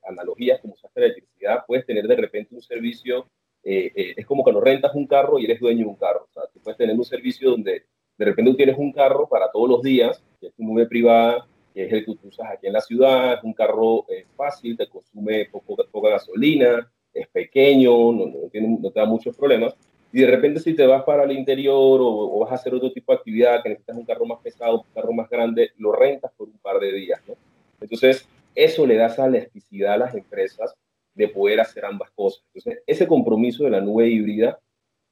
analogías 0.07 0.59
como 0.59 0.73
usaste 0.73 0.99
la 0.99 1.05
electricidad, 1.07 1.63
puedes 1.65 1.85
tener 1.85 2.07
de 2.07 2.15
repente 2.15 2.53
un 2.53 2.61
servicio, 2.61 3.27
es 3.63 4.25
como 4.27 4.43
cuando 4.43 4.61
rentas 4.61 4.93
un 4.93 5.07
carro 5.07 5.39
y 5.39 5.45
eres 5.45 5.59
dueño 5.59 5.85
de 5.85 5.89
un 5.89 5.95
carro. 5.95 6.27
O 6.29 6.33
sea, 6.33 6.43
tú 6.53 6.59
puedes 6.59 6.77
tener 6.77 6.95
un 6.95 7.05
servicio 7.05 7.49
donde 7.49 7.85
de 8.17 8.25
repente 8.25 8.51
tú 8.51 8.57
tienes 8.57 8.77
un 8.77 8.91
carro 8.91 9.27
para 9.27 9.51
todos 9.51 9.69
los 9.69 9.81
días, 9.81 10.21
que 10.39 10.47
es 10.47 10.53
tu 10.53 10.63
nube 10.63 10.87
privada, 10.87 11.47
que 11.73 11.85
es 11.85 11.93
el 11.93 12.05
que 12.05 12.15
tú 12.15 12.27
usas 12.27 12.49
aquí 12.51 12.67
en 12.67 12.73
la 12.73 12.81
ciudad, 12.81 13.33
es 13.35 13.43
un 13.43 13.53
carro 13.53 14.05
eh, 14.09 14.25
fácil, 14.35 14.75
te 14.75 14.87
consume 14.87 15.45
poco, 15.45 15.75
poca 15.91 16.09
gasolina, 16.09 16.91
es 17.13 17.27
pequeño, 17.27 17.91
no, 18.11 18.25
no, 18.25 18.91
te 18.91 18.99
da 18.99 19.05
muchos 19.05 19.35
problemas. 19.35 19.75
Y 20.11 20.21
de 20.21 20.27
repente 20.27 20.59
si 20.59 20.73
te 20.73 20.85
vas 20.85 21.03
para 21.03 21.23
el 21.25 21.31
interior 21.31 21.99
o, 22.01 22.39
vas 22.39 22.51
a 22.51 22.55
hacer 22.55 22.73
otro 22.73 22.91
tipo 22.91 23.11
de 23.11 23.17
actividad 23.17 23.61
que 23.61 23.69
necesitas 23.69 23.97
un 23.97 24.05
carro 24.05 24.25
más 24.25 24.39
pesado, 24.39 24.81
un 24.81 24.93
carro 24.93 25.13
más 25.13 25.29
grande, 25.29 25.71
lo 25.77 25.91
rentas 25.91 26.31
por 26.35 26.47
un 26.47 26.57
par 26.57 26.79
de 26.79 26.91
días. 26.93 27.21
¿no? 27.27 27.35
Entonces, 27.81 28.27
eso 28.55 28.87
le 28.87 28.95
da 28.95 29.07
esa 29.07 29.27
elasticidad 29.27 29.93
a 29.93 29.97
las 29.97 30.15
empresas 30.15 30.73
de 31.13 31.27
poder 31.27 31.59
hacer 31.59 31.85
ambas 31.85 32.09
cosas. 32.11 32.43
Entonces, 32.53 32.83
ese 32.87 33.07
compromiso 33.07 33.63
de 33.63 33.71
la 33.71 33.81
nube 33.81 34.07
híbrida 34.07 34.59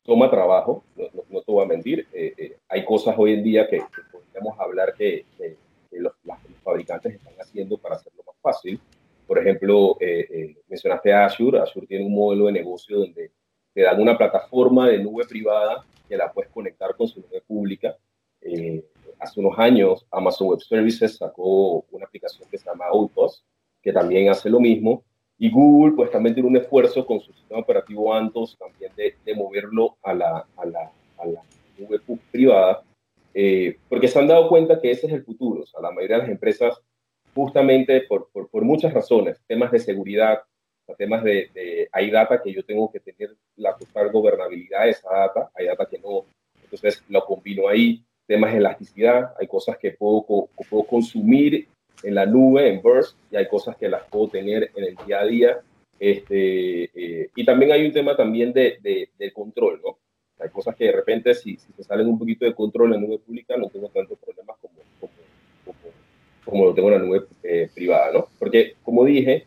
toma 0.03 0.29
trabajo, 0.29 0.83
no, 0.95 1.41
te 1.41 1.51
voy 1.51 1.63
a 1.63 1.67
mentir. 1.67 2.07
Eh, 2.13 2.33
eh, 2.37 2.54
hay 2.75 2.83
cosas 2.83 3.15
hoy 3.17 3.33
en 3.33 3.43
día 3.43 3.67
que, 3.69 3.81
podríamos 4.11 4.59
hablar 4.59 4.93
que, 4.93 5.25
los, 5.91 6.13
fabricantes 6.61 7.13
están 7.13 7.33
haciendo 7.39 7.77
para 7.77 7.95
hacerlo 7.95 8.23
más 8.27 8.35
fácil. 8.41 8.79
Por 9.25 9.39
ejemplo, 9.39 9.95
eh, 10.01 10.55
mencionaste 10.67 11.13
a 11.13 11.25
Azure. 11.25 11.59
Azure 11.59 11.87
tiene 11.87 12.05
un 12.05 12.13
modelo 12.13 12.47
de 12.47 12.51
negocio 12.51 12.99
donde 12.99 13.31
te 13.73 13.81
dan 13.81 14.01
una 14.01 14.17
plataforma 14.17 14.89
de 14.89 14.99
nube 14.99 15.25
privada 15.25 15.85
que 16.09 16.17
la 16.17 16.31
puedes 16.33 16.51
conectar 16.51 16.95
con 16.97 17.07
su 17.07 17.21
nube 17.21 17.41
pública. 17.47 17.95
hace 19.19 19.39
unos 19.39 19.57
años, 19.57 20.05
Amazon 20.11 20.49
Web 20.49 20.59
Services 20.59 21.15
sacó 21.15 21.85
una 21.91 22.05
aplicación 22.05 22.49
que 22.49 22.57
se 22.57 22.65
llama 22.65 22.85
Outpost, 22.87 23.45
que 23.81 23.93
también 23.93 24.29
hace 24.29 24.49
lo 24.49 24.59
mismo 24.59 25.03
y 25.37 25.49
Google 25.49 25.95
pues 25.95 26.11
también 26.11 26.33
tiene 26.33 26.49
un 26.49 26.57
esfuerzo 26.57 27.05
con 27.05 27.19
su 27.19 27.31
sistema 27.33 27.59
operativo 27.59 28.13
Antos 28.13 28.57
también 28.57 28.91
de, 28.95 29.15
de 29.25 29.35
moverlo 29.35 29.97
a 30.03 30.13
la, 30.13 30.47
a 30.57 30.65
la, 30.65 30.91
privada, 32.35 32.83
eh, 33.33 33.77
porque 33.89 34.07
se 34.07 34.19
han 34.19 34.27
dado 34.27 34.47
cuenta 34.49 34.79
que 34.79 34.91
ese 34.91 35.07
es 35.07 35.13
el 35.13 35.23
futuro. 35.23 35.61
O 35.61 35.65
sea, 35.65 35.81
la 35.81 35.91
mayoría 35.91 36.17
de 36.17 36.23
las 36.23 36.31
empresas, 36.31 36.81
justamente 37.33 38.01
por, 38.01 38.29
por, 38.31 38.49
por 38.49 38.63
muchas 38.63 38.93
razones, 38.93 39.41
temas 39.47 39.71
de 39.71 39.79
seguridad, 39.79 40.41
temas 40.97 41.23
de, 41.23 41.49
de, 41.53 41.89
hay 41.91 42.11
data 42.11 42.41
que 42.41 42.53
yo 42.53 42.63
tengo 42.63 42.91
que 42.91 42.99
tener 42.99 43.35
la 43.55 43.75
total 43.75 44.11
gobernabilidad 44.11 44.83
de 44.83 44.91
esa 44.91 45.09
data, 45.09 45.51
hay 45.55 45.65
data 45.65 45.87
que 45.89 45.97
no, 45.99 46.25
entonces 46.61 47.03
lo 47.09 47.25
combino 47.25 47.67
ahí, 47.67 48.03
temas 48.27 48.51
de 48.51 48.59
elasticidad, 48.59 49.33
hay 49.39 49.47
cosas 49.47 49.77
que 49.77 49.91
puedo, 49.91 50.25
puedo 50.25 50.83
consumir 50.83 51.67
en 52.03 52.15
la 52.15 52.25
nube, 52.25 52.67
en 52.67 52.81
Burst, 52.81 53.17
y 53.31 53.35
hay 53.35 53.47
cosas 53.47 53.75
que 53.77 53.89
las 53.89 54.03
puedo 54.09 54.27
tener 54.29 54.71
en 54.75 54.83
el 54.83 54.95
día 55.05 55.19
a 55.19 55.25
día. 55.25 55.59
Este, 55.99 56.83
eh, 56.93 57.29
y 57.35 57.45
también 57.45 57.71
hay 57.71 57.85
un 57.85 57.93
tema 57.93 58.15
también 58.17 58.51
de, 58.51 58.77
de, 59.17 59.33
control, 59.33 59.81
¿no? 59.83 59.97
Hay 60.39 60.49
cosas 60.49 60.75
que 60.75 60.85
de 60.85 60.91
repente, 60.91 61.33
si, 61.33 61.57
si 61.57 61.71
se 61.73 61.83
salen 61.83 62.07
un 62.07 62.19
poquito 62.19 62.45
de 62.45 62.53
control 62.53 62.93
en 62.93 63.01
la 63.01 63.07
nube 63.07 63.19
pública, 63.19 63.55
no 63.57 63.69
tengo 63.69 63.89
tantos 63.89 64.17
problemas 64.19 64.57
como, 64.61 64.73
como, 64.99 65.73
como, 66.43 66.65
lo 66.65 66.73
tengo 66.73 66.91
en 66.91 66.93
la 66.93 67.05
nube 67.05 67.25
eh, 67.43 67.69
privada, 67.73 68.11
¿no? 68.11 68.27
Porque, 68.37 68.75
como 68.83 69.05
dije, 69.05 69.45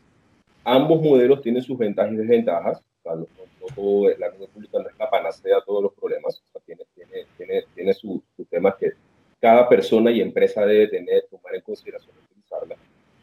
ambos 0.64 1.02
modelos 1.02 1.42
tienen 1.42 1.62
sus 1.62 1.78
ventajas 1.78 2.12
y 2.12 2.16
desventajas. 2.16 2.82
O 3.04 3.16
no, 3.16 3.26
todo, 3.74 4.08
la 4.18 4.30
nube 4.30 4.48
pública 4.48 4.78
no 4.78 4.88
es 4.88 4.98
la 4.98 5.08
panacea 5.10 5.58
a 5.58 5.64
todos 5.64 5.82
los 5.82 5.92
problemas. 5.94 6.42
O 6.46 6.52
sea, 6.52 6.60
tiene, 6.64 6.82
tiene, 6.94 7.26
tiene, 7.36 7.64
tiene 7.74 7.94
sus 7.94 8.20
temas 8.50 8.74
que 8.76 8.92
cada 9.40 9.68
persona 9.68 10.10
y 10.10 10.20
empresa 10.20 10.66
debe 10.66 10.88
tener, 10.88 11.26
tomar 11.30 11.54
en 11.54 11.60
consideración 11.60 12.14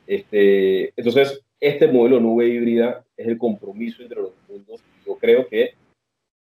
este, 0.07 0.93
entonces, 0.95 1.41
este 1.59 1.87
modelo 1.87 2.19
nube 2.19 2.47
híbrida 2.47 3.03
es 3.17 3.27
el 3.27 3.37
compromiso 3.37 4.03
entre 4.03 4.21
los 4.21 4.31
mundos. 4.47 4.81
Yo 5.05 5.15
creo 5.15 5.47
que 5.47 5.73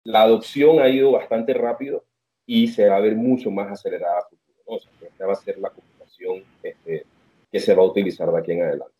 la 0.03 0.23
adopción 0.23 0.79
ha 0.79 0.89
ido 0.89 1.11
bastante 1.11 1.53
rápido 1.53 2.05
y 2.45 2.67
se 2.67 2.87
va 2.87 2.97
a 2.97 3.01
ver 3.01 3.15
mucho 3.15 3.51
más 3.51 3.71
acelerada 3.71 4.19
a 4.19 4.27
esta 4.75 5.25
va 5.25 5.33
a 5.33 5.35
ser 5.35 5.57
la 5.57 5.69
comunicación 5.69 6.43
este, 6.61 7.05
que 7.51 7.59
se 7.59 7.73
va 7.73 7.83
a 7.83 7.85
utilizar 7.85 8.31
de 8.31 8.39
aquí 8.39 8.51
en 8.51 8.63
adelante. 8.63 8.93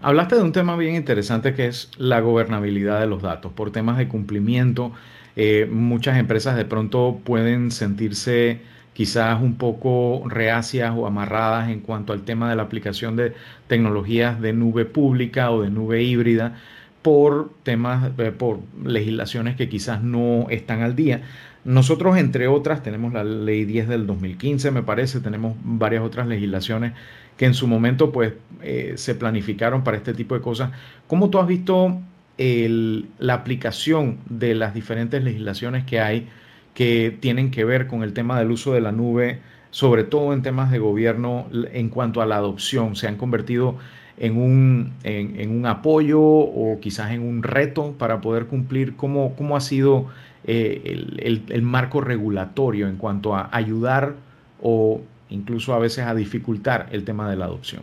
Hablaste 0.00 0.36
de 0.36 0.42
un 0.42 0.52
tema 0.52 0.76
bien 0.76 0.94
interesante 0.94 1.54
que 1.54 1.66
es 1.66 1.90
la 1.98 2.20
gobernabilidad 2.20 3.00
de 3.00 3.06
los 3.06 3.22
datos. 3.22 3.52
Por 3.52 3.72
temas 3.72 3.98
de 3.98 4.08
cumplimiento, 4.08 4.92
eh, 5.36 5.66
muchas 5.70 6.18
empresas 6.18 6.56
de 6.56 6.64
pronto 6.64 7.20
pueden 7.24 7.70
sentirse 7.70 8.60
quizás 8.92 9.42
un 9.42 9.56
poco 9.56 10.22
reacias 10.28 10.94
o 10.96 11.06
amarradas 11.06 11.70
en 11.70 11.80
cuanto 11.80 12.12
al 12.12 12.22
tema 12.22 12.48
de 12.48 12.56
la 12.56 12.62
aplicación 12.62 13.16
de 13.16 13.34
tecnologías 13.66 14.40
de 14.40 14.52
nube 14.52 14.84
pública 14.84 15.50
o 15.50 15.62
de 15.62 15.70
nube 15.70 16.02
híbrida 16.02 16.60
por 17.04 17.50
temas, 17.64 18.12
eh, 18.16 18.32
por 18.32 18.60
legislaciones 18.82 19.56
que 19.56 19.68
quizás 19.68 20.02
no 20.02 20.46
están 20.48 20.80
al 20.80 20.96
día. 20.96 21.20
Nosotros, 21.62 22.16
entre 22.16 22.48
otras, 22.48 22.82
tenemos 22.82 23.12
la 23.12 23.24
ley 23.24 23.66
10 23.66 23.88
del 23.88 24.06
2015, 24.06 24.70
me 24.70 24.82
parece, 24.82 25.20
tenemos 25.20 25.54
varias 25.62 26.02
otras 26.02 26.26
legislaciones 26.26 26.94
que 27.36 27.44
en 27.44 27.52
su 27.52 27.66
momento 27.66 28.10
pues 28.10 28.32
eh, 28.62 28.94
se 28.96 29.14
planificaron 29.14 29.84
para 29.84 29.98
este 29.98 30.14
tipo 30.14 30.34
de 30.34 30.40
cosas. 30.40 30.70
¿Cómo 31.06 31.28
tú 31.28 31.38
has 31.38 31.46
visto 31.46 32.00
la 32.38 33.34
aplicación 33.34 34.18
de 34.30 34.54
las 34.54 34.72
diferentes 34.72 35.22
legislaciones 35.22 35.84
que 35.84 36.00
hay 36.00 36.28
que 36.72 37.14
tienen 37.20 37.50
que 37.50 37.66
ver 37.66 37.86
con 37.86 38.02
el 38.02 38.14
tema 38.14 38.38
del 38.38 38.50
uso 38.50 38.72
de 38.72 38.80
la 38.80 38.92
nube, 38.92 39.40
sobre 39.70 40.04
todo 40.04 40.32
en 40.32 40.40
temas 40.40 40.70
de 40.70 40.78
gobierno 40.78 41.48
en 41.52 41.90
cuanto 41.90 42.22
a 42.22 42.26
la 42.26 42.36
adopción. 42.36 42.96
Se 42.96 43.08
han 43.08 43.16
convertido 43.16 43.76
en 44.16 44.36
un, 44.36 44.92
en, 45.02 45.50
un 45.50 45.66
apoyo 45.66 46.20
o 46.20 46.78
quizás 46.80 47.12
en 47.12 47.22
un 47.22 47.42
reto 47.42 47.94
para 47.98 48.20
poder 48.20 48.46
cumplir. 48.46 48.96
¿Cómo, 48.96 49.34
cómo 49.36 49.56
ha 49.56 49.60
sido 49.60 50.06
eh, 50.44 50.82
el, 50.84 51.42
el, 51.48 51.62
marco 51.62 52.00
regulatorio 52.00 52.88
en 52.88 52.96
cuanto 52.96 53.34
a 53.34 53.48
ayudar 53.52 54.14
o 54.62 55.00
incluso 55.30 55.74
a 55.74 55.78
veces 55.78 56.04
a 56.06 56.14
dificultar 56.14 56.88
el 56.92 57.04
tema 57.04 57.28
de 57.28 57.36
la 57.36 57.46
adopción? 57.46 57.82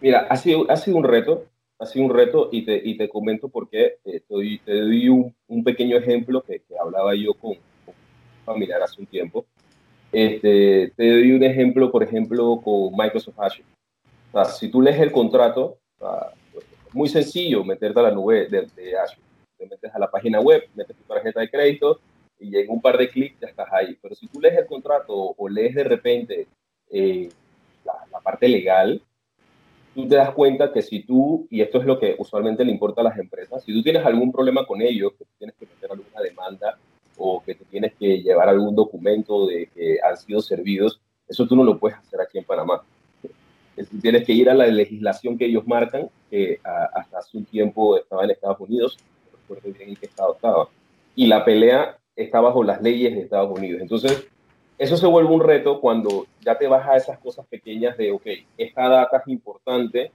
Mira, 0.00 0.26
ha 0.28 0.36
sido, 0.36 0.70
ha 0.70 0.76
sido 0.76 0.98
un 0.98 1.04
reto, 1.04 1.46
ha 1.78 1.86
sido 1.86 2.04
un 2.04 2.14
reto 2.14 2.50
y 2.52 2.64
te, 2.64 2.80
y 2.84 2.96
te 2.96 3.08
comento 3.08 3.48
por 3.48 3.68
qué. 3.68 3.96
Eh, 4.04 4.20
te 4.20 4.34
doy, 4.34 4.58
te 4.64 4.80
doy 4.80 5.08
un, 5.08 5.34
un, 5.48 5.64
pequeño 5.64 5.96
ejemplo 5.96 6.42
que, 6.42 6.60
que 6.60 6.74
hablaba 6.78 7.14
yo 7.14 7.32
con, 7.34 7.54
familiar 8.44 8.82
hace 8.82 9.00
un 9.00 9.06
tiempo. 9.06 9.46
Este, 10.12 10.92
te 10.96 11.10
doy 11.10 11.32
un 11.32 11.42
ejemplo, 11.42 11.90
por 11.90 12.02
ejemplo, 12.02 12.60
con 12.62 12.92
Microsoft 12.96 13.38
Azure. 13.38 13.75
Sea, 14.36 14.44
si 14.44 14.68
tú 14.68 14.82
lees 14.82 15.00
el 15.00 15.12
contrato, 15.12 15.78
es 16.54 16.94
muy 16.94 17.08
sencillo 17.08 17.64
meterte 17.64 17.98
a 18.00 18.02
la 18.02 18.10
nube 18.10 18.46
de, 18.48 18.98
Azure. 18.98 19.22
Te 19.56 19.66
metes 19.66 19.94
a 19.94 19.98
la 19.98 20.10
página 20.10 20.40
web, 20.40 20.62
metes 20.74 20.94
tu 20.94 21.02
tarjeta 21.04 21.40
de 21.40 21.50
crédito 21.50 22.00
y 22.38 22.54
en 22.58 22.68
un 22.68 22.82
par 22.82 22.98
de 22.98 23.08
clics 23.08 23.40
ya 23.40 23.48
estás 23.48 23.68
ahí. 23.72 23.96
Pero 24.02 24.14
si 24.14 24.26
tú 24.26 24.38
lees 24.38 24.58
el 24.58 24.66
contrato 24.66 25.14
o 25.14 25.48
lees 25.48 25.74
de 25.74 25.84
repente 25.84 26.46
eh, 26.90 27.30
la, 27.82 27.94
la, 28.12 28.20
parte 28.20 28.46
legal, 28.46 29.00
tú 29.94 30.06
te 30.06 30.16
das 30.16 30.34
cuenta 30.34 30.70
que 30.70 30.82
si 30.82 31.00
tú, 31.00 31.46
y 31.50 31.62
esto 31.62 31.78
es 31.78 31.86
lo 31.86 31.98
que 31.98 32.14
usualmente 32.18 32.62
le 32.62 32.72
importa 32.72 33.00
a 33.00 33.04
las 33.04 33.18
empresas, 33.18 33.64
si 33.64 33.72
tú 33.72 33.82
tienes 33.82 34.04
algún 34.04 34.30
problema 34.30 34.66
con 34.66 34.82
ellos, 34.82 35.12
que 35.18 35.24
tienes 35.38 35.56
que 35.56 35.64
meter 35.64 35.92
alguna 35.92 36.20
demanda 36.20 36.78
o 37.16 37.42
que 37.42 37.54
te 37.54 37.64
tienes 37.64 37.94
que 37.94 38.18
llevar 38.20 38.50
algún 38.50 38.76
documento 38.76 39.46
de 39.46 39.68
que 39.74 39.98
han 40.02 40.18
sido 40.18 40.42
servidos, 40.42 41.00
eso 41.26 41.46
tú 41.46 41.56
no 41.56 41.64
lo 41.64 41.78
puedes 41.78 41.96
hacer 41.96 42.20
aquí 42.20 42.36
en 42.36 42.44
Panamá. 42.44 42.82
Tienes 44.00 44.24
que 44.24 44.32
ir 44.32 44.48
a 44.50 44.54
la 44.54 44.66
legislación 44.66 45.36
que 45.36 45.46
ellos 45.46 45.66
marcan, 45.66 46.08
que 46.30 46.58
hasta 46.62 47.18
hace 47.18 47.38
un 47.38 47.44
tiempo 47.44 47.96
estaba 47.96 48.24
en 48.24 48.30
Estados 48.30 48.60
Unidos, 48.60 48.98
no 49.32 49.38
recuerdo 49.38 49.78
bien 49.78 49.90
en 49.90 49.96
qué 49.96 50.06
estado 50.06 50.34
estaba, 50.34 50.68
y 51.14 51.26
la 51.26 51.44
pelea 51.44 51.98
está 52.14 52.40
bajo 52.40 52.64
las 52.64 52.80
leyes 52.82 53.14
de 53.14 53.22
Estados 53.22 53.56
Unidos. 53.56 53.80
Entonces, 53.80 54.26
eso 54.78 54.96
se 54.96 55.06
vuelve 55.06 55.32
un 55.32 55.42
reto 55.42 55.80
cuando 55.80 56.26
ya 56.40 56.56
te 56.56 56.66
vas 56.66 56.86
a 56.88 56.96
esas 56.96 57.18
cosas 57.18 57.46
pequeñas 57.46 57.96
de, 57.96 58.12
ok, 58.12 58.26
esta 58.56 58.88
data 58.88 59.18
es 59.18 59.28
importante, 59.28 60.10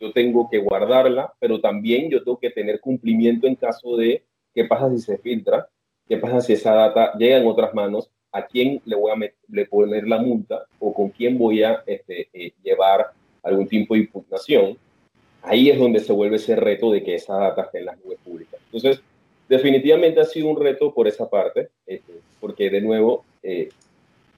yo 0.00 0.12
tengo 0.12 0.48
que 0.50 0.58
guardarla, 0.58 1.32
pero 1.38 1.60
también 1.60 2.10
yo 2.10 2.22
tengo 2.24 2.38
que 2.38 2.50
tener 2.50 2.80
cumplimiento 2.80 3.46
en 3.46 3.54
caso 3.54 3.96
de 3.96 4.22
qué 4.54 4.64
pasa 4.64 4.90
si 4.90 4.98
se 4.98 5.18
filtra 5.18 5.68
¿Qué 6.08 6.18
pasa 6.18 6.40
si 6.40 6.52
esa 6.52 6.74
data 6.74 7.12
llega 7.14 7.38
en 7.38 7.46
otras 7.46 7.72
manos? 7.74 8.10
¿A 8.32 8.46
quién 8.46 8.80
le 8.84 8.96
voy 8.96 9.12
a 9.12 9.30
le 9.48 9.66
poner 9.66 10.06
la 10.06 10.18
multa 10.18 10.66
o 10.82 10.92
con 10.92 11.10
quién 11.10 11.38
voy 11.38 11.62
a 11.62 11.82
este, 11.86 12.28
eh, 12.32 12.52
llevar 12.62 13.12
algún 13.42 13.68
tipo 13.68 13.94
de 13.94 14.00
impugnación? 14.00 14.76
Ahí 15.42 15.70
es 15.70 15.78
donde 15.78 16.00
se 16.00 16.12
vuelve 16.12 16.36
ese 16.36 16.56
reto 16.56 16.90
de 16.90 17.02
que 17.02 17.14
esa 17.14 17.36
data 17.36 17.62
esté 17.62 17.78
en 17.78 17.86
las 17.86 18.04
nubes 18.04 18.18
públicas. 18.24 18.60
Entonces, 18.66 19.00
definitivamente 19.48 20.20
ha 20.20 20.24
sido 20.24 20.48
un 20.48 20.60
reto 20.60 20.92
por 20.92 21.06
esa 21.06 21.30
parte, 21.30 21.68
este, 21.86 22.14
porque 22.40 22.68
de 22.68 22.80
nuevo, 22.80 23.24
eh, 23.42 23.68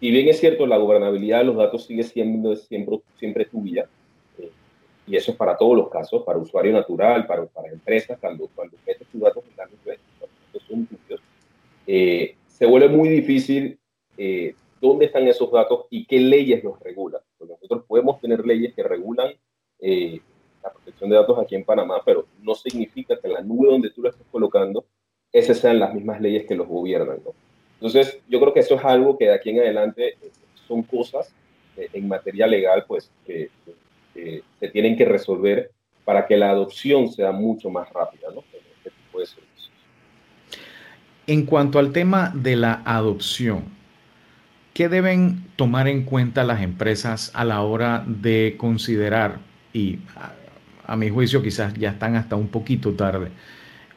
si 0.00 0.10
bien 0.10 0.28
es 0.28 0.38
cierto, 0.38 0.66
la 0.66 0.76
gobernabilidad 0.76 1.38
de 1.38 1.44
los 1.44 1.56
datos 1.56 1.86
sigue 1.86 2.04
siendo 2.04 2.54
siempre, 2.56 3.00
siempre 3.18 3.46
tuya, 3.46 3.86
eh, 4.38 4.50
y 5.06 5.16
eso 5.16 5.32
es 5.32 5.36
para 5.38 5.56
todos 5.56 5.76
los 5.76 5.88
casos, 5.88 6.24
para 6.24 6.38
usuario 6.38 6.72
natural, 6.72 7.26
para, 7.26 7.46
para 7.46 7.72
empresas, 7.72 8.18
cuando, 8.20 8.48
cuando 8.54 8.76
metes 8.86 9.08
tus 9.08 9.20
datos 9.20 9.42
en 9.50 9.56
la 9.56 9.64
nube, 9.64 9.98
son 10.68 10.86
tuyos, 10.86 11.20
eh, 11.86 12.36
se 12.46 12.66
vuelve 12.66 12.88
muy 12.88 13.08
difícil 13.08 13.78
eh, 14.16 14.54
dónde 14.88 15.06
están 15.06 15.26
esos 15.26 15.50
datos 15.50 15.86
y 15.90 16.06
qué 16.06 16.20
leyes 16.20 16.62
los 16.62 16.78
regulan. 16.80 17.20
Porque 17.38 17.54
nosotros 17.54 17.84
podemos 17.86 18.20
tener 18.20 18.46
leyes 18.46 18.74
que 18.74 18.82
regulan 18.82 19.32
eh, 19.80 20.20
la 20.62 20.70
protección 20.72 21.10
de 21.10 21.16
datos 21.16 21.38
aquí 21.38 21.54
en 21.54 21.64
Panamá, 21.64 22.00
pero 22.04 22.26
no 22.40 22.54
significa 22.54 23.18
que 23.20 23.28
la 23.28 23.42
nube 23.42 23.68
donde 23.68 23.90
tú 23.90 24.02
lo 24.02 24.10
estés 24.10 24.26
colocando, 24.30 24.84
esas 25.32 25.58
sean 25.58 25.78
las 25.78 25.92
mismas 25.94 26.20
leyes 26.20 26.46
que 26.46 26.54
los 26.54 26.68
gobiernan. 26.68 27.18
¿no? 27.24 27.32
Entonces, 27.74 28.20
yo 28.28 28.40
creo 28.40 28.54
que 28.54 28.60
eso 28.60 28.76
es 28.76 28.84
algo 28.84 29.18
que 29.18 29.26
de 29.26 29.34
aquí 29.34 29.50
en 29.50 29.60
adelante 29.60 30.16
son 30.66 30.82
cosas 30.82 31.34
en 31.76 32.06
materia 32.06 32.46
legal 32.46 32.84
pues, 32.86 33.10
que, 33.26 33.50
se 34.14 34.68
tienen 34.68 34.96
que 34.96 35.04
resolver 35.04 35.72
para 36.04 36.24
que 36.26 36.36
la 36.36 36.50
adopción 36.50 37.10
sea 37.10 37.32
mucho 37.32 37.68
más 37.68 37.92
rápida. 37.92 38.28
¿no? 38.32 38.44
Este 38.52 38.90
tipo 38.90 39.18
de 39.18 39.26
en 41.26 41.46
cuanto 41.46 41.78
al 41.78 41.92
tema 41.92 42.32
de 42.34 42.54
la 42.54 42.82
adopción, 42.84 43.64
¿qué 44.74 44.88
deben 44.88 45.46
tomar 45.56 45.86
en 45.88 46.02
cuenta 46.02 46.42
las 46.44 46.60
empresas 46.60 47.30
a 47.34 47.44
la 47.44 47.62
hora 47.62 48.04
de 48.06 48.56
considerar 48.58 49.38
y 49.72 50.00
a, 50.86 50.96
mi 50.96 51.08
juicio 51.08 51.42
quizás 51.42 51.74
ya 51.74 51.90
están 51.90 52.16
hasta 52.16 52.36
un 52.36 52.48
poquito 52.48 52.92
tarde, 52.92 53.30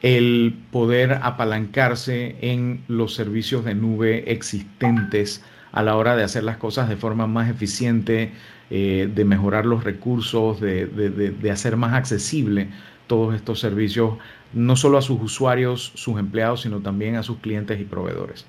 el 0.00 0.56
poder 0.70 1.18
apalancarse 1.22 2.36
en 2.40 2.84
los 2.88 3.14
servicios 3.14 3.64
de 3.64 3.74
nube 3.74 4.32
existentes 4.32 5.44
a 5.72 5.82
la 5.82 5.96
hora 5.96 6.16
de 6.16 6.22
hacer 6.22 6.44
las 6.44 6.56
cosas 6.56 6.88
de 6.88 6.96
forma 6.96 7.26
más 7.26 7.50
eficiente, 7.50 8.32
eh, 8.70 9.10
de 9.12 9.24
mejorar 9.24 9.66
los 9.66 9.84
recursos, 9.84 10.60
de, 10.60 10.86
de, 10.86 11.50
hacer 11.50 11.76
más 11.76 11.92
accesible 11.94 12.68
todos 13.06 13.34
estos 13.34 13.60
servicios, 13.60 14.14
no 14.54 14.76
solo 14.76 14.98
a 14.98 15.02
sus 15.02 15.20
usuarios, 15.20 15.92
sus 15.94 16.18
empleados, 16.18 16.62
sino 16.62 16.80
también 16.80 17.16
a 17.16 17.22
sus 17.22 17.38
clientes 17.38 17.80
y 17.80 17.84
proveedores. 17.84 18.46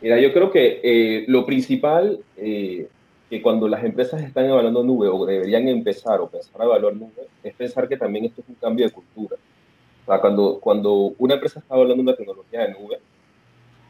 Mira, 0.00 0.20
yo 0.20 0.32
creo 0.32 0.50
que 0.50 0.80
eh, 0.82 1.24
lo 1.26 1.46
principal 1.46 2.20
eh, 2.36 2.88
que 3.30 3.42
cuando 3.42 3.66
las 3.66 3.82
empresas 3.82 4.22
están 4.22 4.44
evaluando 4.44 4.82
nube 4.82 5.08
o 5.08 5.24
deberían 5.24 5.66
empezar 5.68 6.20
o 6.20 6.28
pensar 6.28 6.60
a 6.60 6.64
evaluar 6.64 6.94
nube 6.94 7.28
es 7.42 7.54
pensar 7.54 7.88
que 7.88 7.96
también 7.96 8.26
esto 8.26 8.40
es 8.42 8.48
un 8.48 8.54
cambio 8.56 8.86
de 8.86 8.92
cultura. 8.92 9.36
O 10.02 10.06
sea, 10.06 10.20
cuando, 10.20 10.60
cuando 10.60 11.14
una 11.18 11.34
empresa 11.34 11.60
está 11.60 11.74
evaluando 11.74 12.02
una 12.02 12.14
tecnología 12.14 12.60
de 12.60 12.72
nube, 12.72 12.98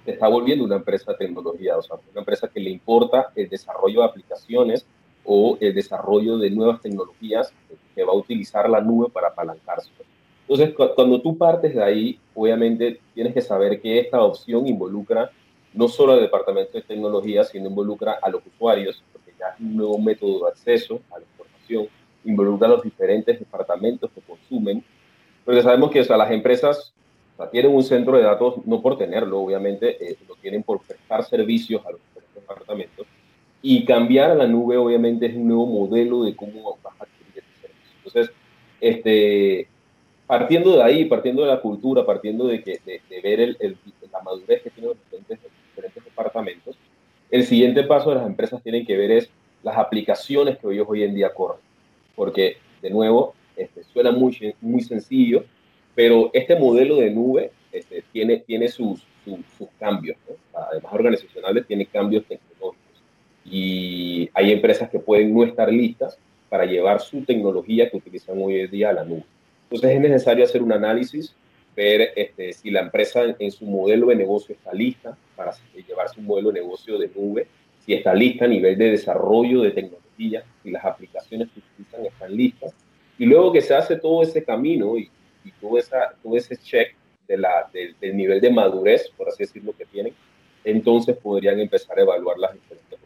se 0.05 0.13
está 0.13 0.29
volviendo 0.29 0.65
una 0.65 0.77
empresa 0.77 1.13
de 1.13 1.19
tecnología, 1.19 1.77
o 1.77 1.83
sea, 1.83 1.97
una 2.13 2.21
empresa 2.21 2.49
que 2.49 2.61
le 2.61 2.71
importa 2.71 3.33
el 3.35 3.49
desarrollo 3.49 4.01
de 4.01 4.07
aplicaciones 4.07 4.87
o 5.25 5.59
el 5.61 5.75
desarrollo 5.75 6.39
de 6.39 6.51
nuevas 6.51 6.81
tecnologías 6.81 7.53
que 7.95 8.05
va 8.05 8.13
a 8.13 8.17
utilizar 8.17 8.71
la 8.71 8.81
nube 8.81 9.11
para 9.11 9.29
apalancarse. 9.29 9.91
Entonces, 10.49 10.75
cuando 10.95 11.21
tú 11.21 11.37
partes 11.37 11.75
de 11.75 11.83
ahí, 11.83 12.21
obviamente 12.35 13.01
tienes 13.15 13.35
que 13.35 13.43
saber 13.43 13.81
que 13.81 13.99
esta 13.99 14.23
opción 14.23 14.69
involucra 14.69 15.33
no 15.73 15.89
solo 15.89 16.13
al 16.13 16.21
departamento 16.21 16.73
de 16.73 16.83
tecnología, 16.83 17.45
sino 17.45 17.69
involucra 17.69 18.19
a 18.23 18.31
los 18.31 18.43
usuarios, 18.47 19.03
porque 19.13 19.33
ya 19.39 19.49
es 19.49 19.61
un 19.61 19.77
nuevo 19.77 19.99
método 19.99 20.45
de 20.45 20.51
acceso 20.51 21.01
a 21.11 21.19
la 21.19 21.25
información, 21.25 21.89
involucra 22.25 22.69
a 22.69 22.71
los 22.73 22.83
diferentes 22.83 23.39
departamentos 23.39 24.11
que 24.13 24.21
consumen, 24.23 24.83
porque 25.45 25.63
sabemos 25.63 25.91
que 25.91 26.01
o 26.01 26.17
las 26.17 26.31
empresas 26.31 26.93
tienen 27.51 27.75
un 27.75 27.83
centro 27.83 28.17
de 28.17 28.23
datos 28.23 28.55
no 28.65 28.81
por 28.81 28.97
tenerlo, 28.97 29.41
obviamente, 29.41 30.03
eh, 30.05 30.17
lo 30.27 30.35
tienen 30.37 30.63
por 30.63 30.81
prestar 30.81 31.25
servicios 31.25 31.85
a 31.85 31.91
los 31.91 32.01
departamentos, 32.35 33.07
y 33.63 33.85
cambiar 33.85 34.31
a 34.31 34.35
la 34.35 34.47
nube, 34.47 34.77
obviamente, 34.77 35.27
es 35.27 35.37
un 35.37 35.49
nuevo 35.49 35.67
modelo 35.67 36.25
de 36.25 36.35
cómo 36.35 36.79
vas 36.83 36.95
a 37.01 37.05
adquirir 37.05 37.43
ese 37.45 37.61
servicio. 37.61 37.97
Entonces, 38.05 38.31
este, 38.81 39.69
partiendo 40.27 40.77
de 40.77 40.83
ahí, 40.83 41.05
partiendo 41.05 41.43
de 41.43 41.49
la 41.49 41.61
cultura, 41.61 42.05
partiendo 42.05 42.47
de, 42.47 42.63
que, 42.63 42.81
de, 42.85 43.21
ver 43.21 43.57
la 44.13 44.21
madurez 44.23 44.63
que 44.63 44.71
tienen 44.71 44.91
los 44.91 44.99
diferentes, 45.05 45.39
departamentos, 46.05 46.77
el 47.31 47.45
siguiente 47.45 47.83
paso 47.85 48.11
de 48.11 48.17
las 48.17 48.27
empresas 48.27 48.63
tienen 48.63 48.87
que 48.87 48.97
ver 48.97 49.11
es 49.11 49.31
las 49.63 49.77
aplicaciones 49.77 50.59
que 50.59 50.73
ellos 50.73 50.87
hoy 50.89 51.03
en 51.03 51.15
día 51.15 51.33
corren. 51.33 51.61
Porque, 52.15 52.57
de 52.81 52.91
nuevo, 52.91 53.35
este, 53.57 53.85
suena 53.85 54.11
muy, 54.11 54.83
sencillo, 54.83 55.45
pero 55.95 56.31
este 56.33 56.57
modelo 56.57 56.97
de 56.97 57.11
nube 57.11 57.51
este, 57.73 58.03
tiene, 58.13 58.69
sus, 58.69 59.03
sus, 59.25 59.69
cambios. 59.79 60.17
Además, 60.55 60.93
organizacionales 60.93 61.67
tiene 61.67 61.87
cambios 61.87 62.25
tecnológicos. 62.25 63.03
Y 63.45 64.31
hay 64.33 64.53
empresas 64.53 64.89
que 64.89 64.99
pueden 64.99 65.35
no 65.35 65.45
estar 65.45 65.71
listas 65.71 66.19
para 66.49 66.65
llevar 66.65 67.01
su 67.01 67.23
tecnología 67.23 67.91
que 67.91 67.97
utilizan 67.97 68.41
hoy 68.41 68.61
en 68.61 68.71
día 68.71 68.91
a 68.91 68.95
la 68.95 69.05
nube. 69.05 69.25
Entonces 69.71 69.97
es 69.97 70.01
necesario 70.01 70.45
hacer 70.45 70.63
un 70.63 70.73
análisis, 70.73 71.35
ver 71.75 72.13
este, 72.17 72.53
si 72.53 72.71
la 72.71 72.81
empresa 72.81 73.23
en, 73.39 73.51
su 73.51 73.67
modelo 73.67 74.07
de 74.09 74.17
negocio 74.17 74.55
está 74.55 74.73
lista 74.73 75.17
para 75.35 75.53
llevarse 75.75 76.21
un 76.21 76.27
modelo 76.27 76.51
de 76.51 76.61
negocio 76.61 76.99
de 76.99 77.11
nube, 77.15 77.47
si 77.85 77.95
está 77.95 78.15
lista 78.15 78.45
a 78.45 78.49
nivel 78.49 78.79
de 78.79 78.93
desarrollo 78.93 79.63
de 79.63 79.73
tecnología, 79.73 80.45
si 80.63 80.71
las 80.71 80.85
aplicaciones 80.85 81.49
que 81.51 81.61
utilizan 81.61 82.07
están 82.07 82.37
listas. 82.37 82.75
Y 83.19 83.27
luego 83.27 83.53
que 83.53 83.61
se 83.61 83.75
hace 83.75 83.97
todo 83.97 84.23
ese 84.23 84.45
camino 84.45 84.97
y, 84.97 85.11
todo, 85.61 85.79
esa, 85.79 86.15
todo 86.23 86.37
ese 86.37 86.57
check 86.57 86.95
del 87.29 88.17
nivel 88.17 88.41
de 88.41 88.51
madurez, 88.51 89.11
por 89.17 89.29
así 89.29 89.45
decirlo, 89.45 89.75
que 89.77 89.85
tienen, 89.85 90.15
entonces 90.65 91.17
podrían 91.17 91.61
empezar 91.61 91.99
a 91.99 92.03
evaluar 92.03 92.39
las 92.39 92.53
diferentes 92.53 92.99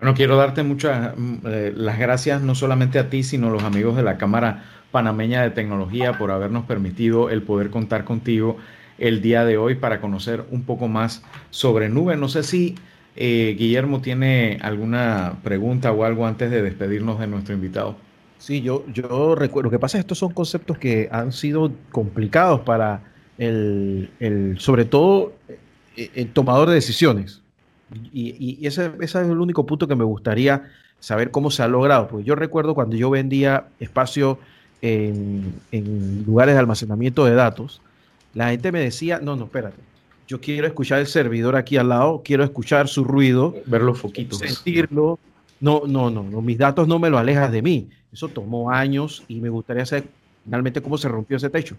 bueno, 0.00 0.14
quiero 0.14 0.36
darte 0.36 0.62
muchas 0.62 1.16
mm, 1.16 1.34
eh, 1.44 1.72
las 1.76 1.98
gracias 1.98 2.40
no 2.40 2.54
solamente 2.54 2.98
a 2.98 3.10
ti, 3.10 3.22
sino 3.22 3.48
a 3.48 3.50
los 3.50 3.62
amigos 3.62 3.96
de 3.96 4.02
la 4.02 4.16
Cámara 4.16 4.64
Panameña 4.90 5.42
de 5.42 5.50
Tecnología 5.50 6.16
por 6.16 6.30
habernos 6.30 6.64
permitido 6.64 7.28
el 7.28 7.42
poder 7.42 7.70
contar 7.70 8.04
contigo 8.04 8.56
el 8.98 9.20
día 9.20 9.44
de 9.44 9.58
hoy 9.58 9.74
para 9.74 10.00
conocer 10.00 10.44
un 10.50 10.62
poco 10.62 10.88
más 10.88 11.22
sobre 11.50 11.88
nube. 11.88 12.16
No 12.16 12.28
sé 12.28 12.42
si 12.42 12.76
eh, 13.14 13.54
Guillermo 13.58 14.00
tiene 14.00 14.58
alguna 14.62 15.38
pregunta 15.42 15.92
o 15.92 16.04
algo 16.04 16.26
antes 16.26 16.50
de 16.50 16.62
despedirnos 16.62 17.20
de 17.20 17.26
nuestro 17.26 17.54
invitado. 17.54 17.96
Sí, 18.38 18.62
yo, 18.62 18.86
yo 18.92 19.34
recuerdo. 19.34 19.68
Lo 19.68 19.70
que 19.70 19.78
pasa 19.78 19.98
es 19.98 20.04
que 20.04 20.06
estos 20.06 20.18
son 20.18 20.32
conceptos 20.32 20.78
que 20.78 21.10
han 21.12 21.30
sido 21.32 21.72
complicados 21.92 22.60
para 22.60 23.02
el, 23.36 24.10
el 24.18 24.58
sobre 24.58 24.86
todo, 24.86 25.34
eh, 25.96 26.10
el 26.14 26.32
tomador 26.32 26.68
de 26.68 26.76
decisiones. 26.76 27.42
Y, 28.12 28.66
ese, 28.66 28.92
es 29.00 29.14
el 29.14 29.38
único 29.38 29.66
punto 29.66 29.88
que 29.88 29.96
me 29.96 30.04
gustaría 30.04 30.70
saber 30.98 31.30
cómo 31.30 31.50
se 31.50 31.62
ha 31.62 31.68
logrado. 31.68 32.08
Porque 32.08 32.24
yo 32.24 32.34
recuerdo 32.34 32.74
cuando 32.74 32.96
yo 32.96 33.10
vendía 33.10 33.66
espacio 33.78 34.38
en, 34.82 35.54
lugares 36.26 36.54
de 36.54 36.60
almacenamiento 36.60 37.24
de 37.24 37.34
datos, 37.34 37.80
la 38.34 38.50
gente 38.50 38.72
me 38.72 38.80
decía, 38.80 39.18
no, 39.20 39.36
no, 39.36 39.44
espérate, 39.44 39.80
yo 40.28 40.40
quiero 40.40 40.66
escuchar 40.66 41.00
el 41.00 41.06
servidor 41.06 41.56
aquí 41.56 41.76
al 41.76 41.88
lado, 41.88 42.22
quiero 42.24 42.44
escuchar 42.44 42.86
su 42.86 43.04
ruido, 43.04 43.56
ver 43.66 43.82
los 43.82 43.98
foquitos, 43.98 44.38
sentirlo. 44.38 45.18
No, 45.60 45.82
no, 45.86 46.08
no, 46.10 46.22
no, 46.22 46.40
mis 46.40 46.56
datos 46.56 46.88
no 46.88 46.98
me 46.98 47.10
lo 47.10 47.18
alejas 47.18 47.50
de 47.52 47.60
mí. 47.60 47.88
Eso 48.12 48.28
tomó 48.28 48.70
años 48.70 49.24
y 49.28 49.40
me 49.40 49.48
gustaría 49.48 49.84
saber 49.84 50.04
finalmente 50.44 50.80
cómo 50.80 50.96
se 50.96 51.08
rompió 51.08 51.36
ese 51.36 51.50
techo. 51.50 51.76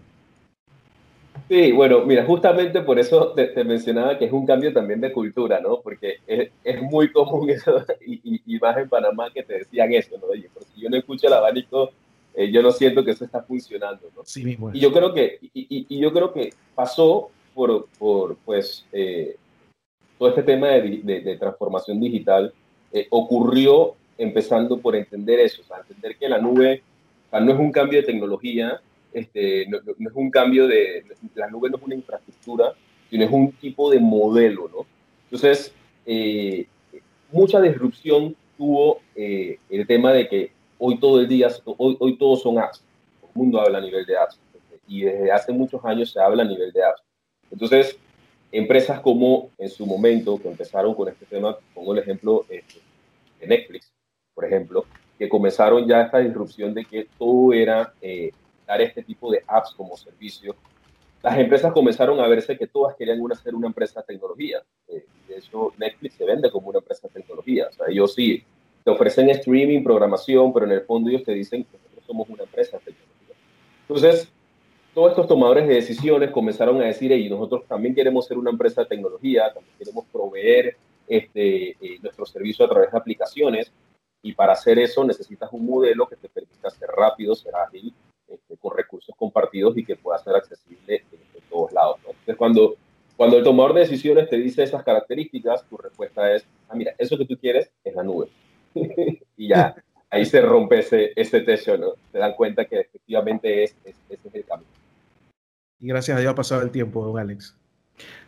Sí, 1.51 1.73
bueno, 1.73 2.05
mira, 2.05 2.23
justamente 2.23 2.79
por 2.79 2.97
eso 2.97 3.33
te, 3.33 3.61
mencionaba 3.65 4.17
que 4.17 4.23
es 4.23 4.31
un 4.31 4.45
cambio 4.45 4.71
también 4.71 5.01
de 5.01 5.11
cultura, 5.11 5.59
¿no? 5.59 5.81
Porque 5.81 6.19
es, 6.25 6.49
es 6.63 6.81
muy 6.81 7.11
común 7.11 7.49
eso, 7.49 7.83
y, 8.07 8.41
y, 8.45 8.57
más 8.57 8.77
en 8.77 8.87
Panamá 8.87 9.29
que 9.33 9.43
te 9.43 9.55
decían 9.55 9.91
eso, 9.91 10.17
¿no? 10.17 10.27
Oye, 10.27 10.49
porque 10.53 10.69
si 10.73 10.79
yo 10.79 10.89
no 10.89 10.95
escucho 10.95 11.27
el 11.27 11.33
abanico, 11.33 11.91
eh, 12.35 12.49
yo 12.49 12.61
no 12.61 12.71
siento 12.71 13.03
que 13.03 13.11
eso 13.11 13.25
está 13.25 13.43
funcionando, 13.43 14.09
¿no? 14.15 14.21
Sí 14.23 14.45
mismo. 14.45 14.71
Y 14.73 14.79
yo 14.79 14.93
creo 14.93 15.13
que, 15.13 15.39
y, 15.41 15.87
y, 15.89 15.99
yo 15.99 16.13
creo 16.13 16.31
que 16.31 16.53
pasó 16.73 17.31
por, 17.53 17.89
por 17.99 18.37
pues, 18.45 18.85
eh, 18.93 19.35
todo 20.17 20.29
este 20.29 20.43
tema 20.43 20.67
de, 20.69 21.01
de, 21.03 21.35
transformación 21.35 21.99
digital 21.99 22.53
eh, 22.93 23.07
ocurrió 23.09 23.95
empezando 24.17 24.77
por 24.77 24.95
entender 24.95 25.41
eso, 25.41 25.63
o 25.63 25.65
sea, 25.65 25.79
entender 25.79 26.15
que 26.15 26.29
la 26.29 26.37
nube 26.37 26.81
o 27.27 27.29
sea, 27.29 27.41
no 27.41 27.51
es 27.51 27.59
un 27.59 27.73
cambio 27.73 27.99
de 27.99 28.05
tecnología, 28.05 28.79
este, 29.13 29.65
no, 29.67 29.77
es 29.77 30.15
un 30.15 30.29
cambio 30.29 30.67
de, 30.67 31.03
la 31.35 31.49
nube 31.49 31.69
no 31.69 31.77
es 31.77 31.83
una 31.83 31.95
infraestructura, 31.95 32.73
sino 33.09 33.25
es 33.25 33.31
un 33.31 33.51
tipo 33.53 33.91
de 33.91 33.99
modelo, 33.99 34.69
¿no? 34.69 34.85
Entonces, 35.25 35.73
eh, 36.05 36.65
mucha 37.31 37.61
disrupción 37.61 38.35
tuvo 38.57 39.01
eh, 39.15 39.57
el 39.69 39.87
tema 39.87 40.13
de 40.13 40.27
que 40.27 40.51
hoy 40.77 40.97
todo 40.99 41.19
el 41.19 41.27
día, 41.27 41.49
hoy, 41.65 41.97
hoy 41.99 42.17
todos 42.17 42.41
son 42.41 42.59
apps, 42.59 42.83
el 43.23 43.29
mundo 43.33 43.59
habla 43.59 43.77
a 43.77 43.81
nivel 43.81 44.05
de 44.05 44.17
apps, 44.17 44.39
y 44.87 45.01
desde 45.01 45.31
hace 45.31 45.53
muchos 45.53 45.83
años 45.85 46.11
se 46.11 46.19
habla 46.19 46.43
a 46.43 46.45
nivel 46.45 46.71
de 46.71 46.83
apps. 46.83 47.01
Entonces, 47.49 47.97
empresas 48.51 48.99
como 48.99 49.49
en 49.57 49.69
su 49.69 49.85
momento, 49.85 50.37
que 50.37 50.49
empezaron 50.49 50.93
con 50.93 51.07
este 51.07 51.25
tema, 51.25 51.57
pongo 51.73 51.93
el 51.93 51.99
ejemplo 51.99 52.45
este, 52.49 52.79
de 53.39 53.47
Netflix, 53.47 53.91
por 54.33 54.45
ejemplo, 54.45 54.85
que 55.17 55.29
comenzaron 55.29 55.87
ya 55.87 56.01
esta 56.01 56.19
disrupción 56.19 56.73
de 56.73 56.85
que 56.85 57.07
todo 57.17 57.53
era 57.53 57.93
eh, 58.01 58.31
este 58.67 59.03
tipo 59.03 59.31
de 59.31 59.43
apps 59.47 59.73
como 59.75 59.97
servicio, 59.97 60.55
las 61.23 61.37
empresas 61.37 61.71
comenzaron 61.71 62.19
a 62.19 62.27
verse 62.27 62.57
que 62.57 62.67
todas 62.67 62.95
querían 62.95 63.21
una, 63.21 63.35
ser 63.35 63.53
una 63.53 63.67
empresa 63.67 64.01
de 64.01 64.07
tecnología. 64.07 64.63
Eh, 64.87 65.05
de 65.27 65.37
hecho, 65.37 65.71
Netflix 65.77 66.15
se 66.15 66.25
vende 66.25 66.49
como 66.49 66.69
una 66.69 66.79
empresa 66.79 67.07
de 67.07 67.13
tecnología. 67.13 67.67
O 67.69 67.73
sea, 67.73 67.85
ellos 67.89 68.13
sí 68.15 68.43
te 68.83 68.89
ofrecen 68.89 69.29
streaming, 69.29 69.83
programación, 69.83 70.51
pero 70.51 70.65
en 70.65 70.71
el 70.71 70.81
fondo 70.81 71.09
ellos 71.09 71.23
te 71.23 71.33
dicen 71.33 71.63
que 71.63 71.77
nosotros 71.77 72.05
somos 72.05 72.29
una 72.29 72.43
empresa 72.43 72.77
de 72.77 72.85
tecnología. 72.85 73.35
Entonces, 73.81 74.31
todos 74.95 75.11
estos 75.11 75.27
tomadores 75.27 75.67
de 75.67 75.75
decisiones 75.75 76.31
comenzaron 76.31 76.81
a 76.81 76.85
decir, 76.85 77.11
y 77.11 77.29
nosotros 77.29 77.65
también 77.67 77.93
queremos 77.93 78.25
ser 78.25 78.37
una 78.37 78.49
empresa 78.49 78.81
de 78.81 78.87
tecnología, 78.87 79.53
también 79.53 79.75
queremos 79.77 80.05
proveer 80.11 80.75
este, 81.07 81.69
eh, 81.69 81.99
nuestro 82.01 82.25
servicio 82.25 82.65
a 82.65 82.69
través 82.69 82.91
de 82.91 82.97
aplicaciones, 82.97 83.71
y 84.23 84.33
para 84.33 84.53
hacer 84.53 84.79
eso 84.79 85.03
necesitas 85.03 85.49
un 85.53 85.65
modelo 85.65 86.07
que 86.07 86.15
te 86.15 86.29
permita 86.29 86.69
ser 86.71 86.89
rápido, 86.89 87.35
ser 87.35 87.55
ágil 87.55 87.93
este, 88.31 88.57
con 88.57 88.75
recursos 88.75 89.15
compartidos 89.15 89.77
y 89.77 89.85
que 89.85 89.95
pueda 89.95 90.17
ser 90.19 90.35
accesible 90.35 91.03
en, 91.11 91.41
todos 91.49 91.71
lados. 91.73 91.97
Entonces, 92.07 92.35
cuando, 92.37 92.75
cuando 93.17 93.37
el 93.37 93.43
tomador 93.43 93.73
de 93.73 93.81
decisiones 93.81 94.29
te 94.29 94.37
dice 94.37 94.63
esas 94.63 94.83
características, 94.83 95.65
tu 95.65 95.77
respuesta 95.77 96.33
es, 96.33 96.45
ah, 96.69 96.75
mira, 96.75 96.93
eso 96.97 97.17
que 97.17 97.25
tú 97.25 97.37
quieres 97.37 97.69
es 97.83 97.93
la 97.93 98.03
nube. 98.03 98.29
y 99.37 99.49
ya, 99.49 99.75
ahí 100.09 100.25
se 100.25 100.41
rompe 100.41 100.79
ese, 100.79 101.11
ese 101.15 101.41
techo, 101.41 101.77
¿no? 101.77 101.93
Te 102.11 102.19
dan 102.19 102.33
cuenta 102.33 102.65
que 102.65 102.79
efectivamente 102.79 103.63
es, 103.63 103.75
es, 103.83 103.95
ese 104.09 104.27
es 104.29 104.35
el 104.35 104.45
camino. 104.45 104.69
Y 105.79 105.87
gracias 105.87 106.15
a 106.15 106.19
Dios 106.21 106.31
ha 106.31 106.35
pasado 106.35 106.61
el 106.61 106.71
tiempo, 106.71 107.03
don 107.03 107.19
Alex. 107.19 107.57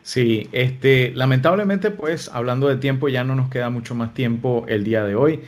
Sí, 0.02 0.48
este, 0.52 1.12
lamentablemente, 1.14 1.90
pues 1.90 2.28
hablando 2.28 2.68
de 2.68 2.76
tiempo, 2.76 3.08
ya 3.08 3.24
no 3.24 3.34
nos 3.34 3.48
queda 3.48 3.70
mucho 3.70 3.94
más 3.94 4.12
tiempo 4.12 4.64
el 4.68 4.84
día 4.84 5.04
de 5.04 5.14
hoy. 5.14 5.40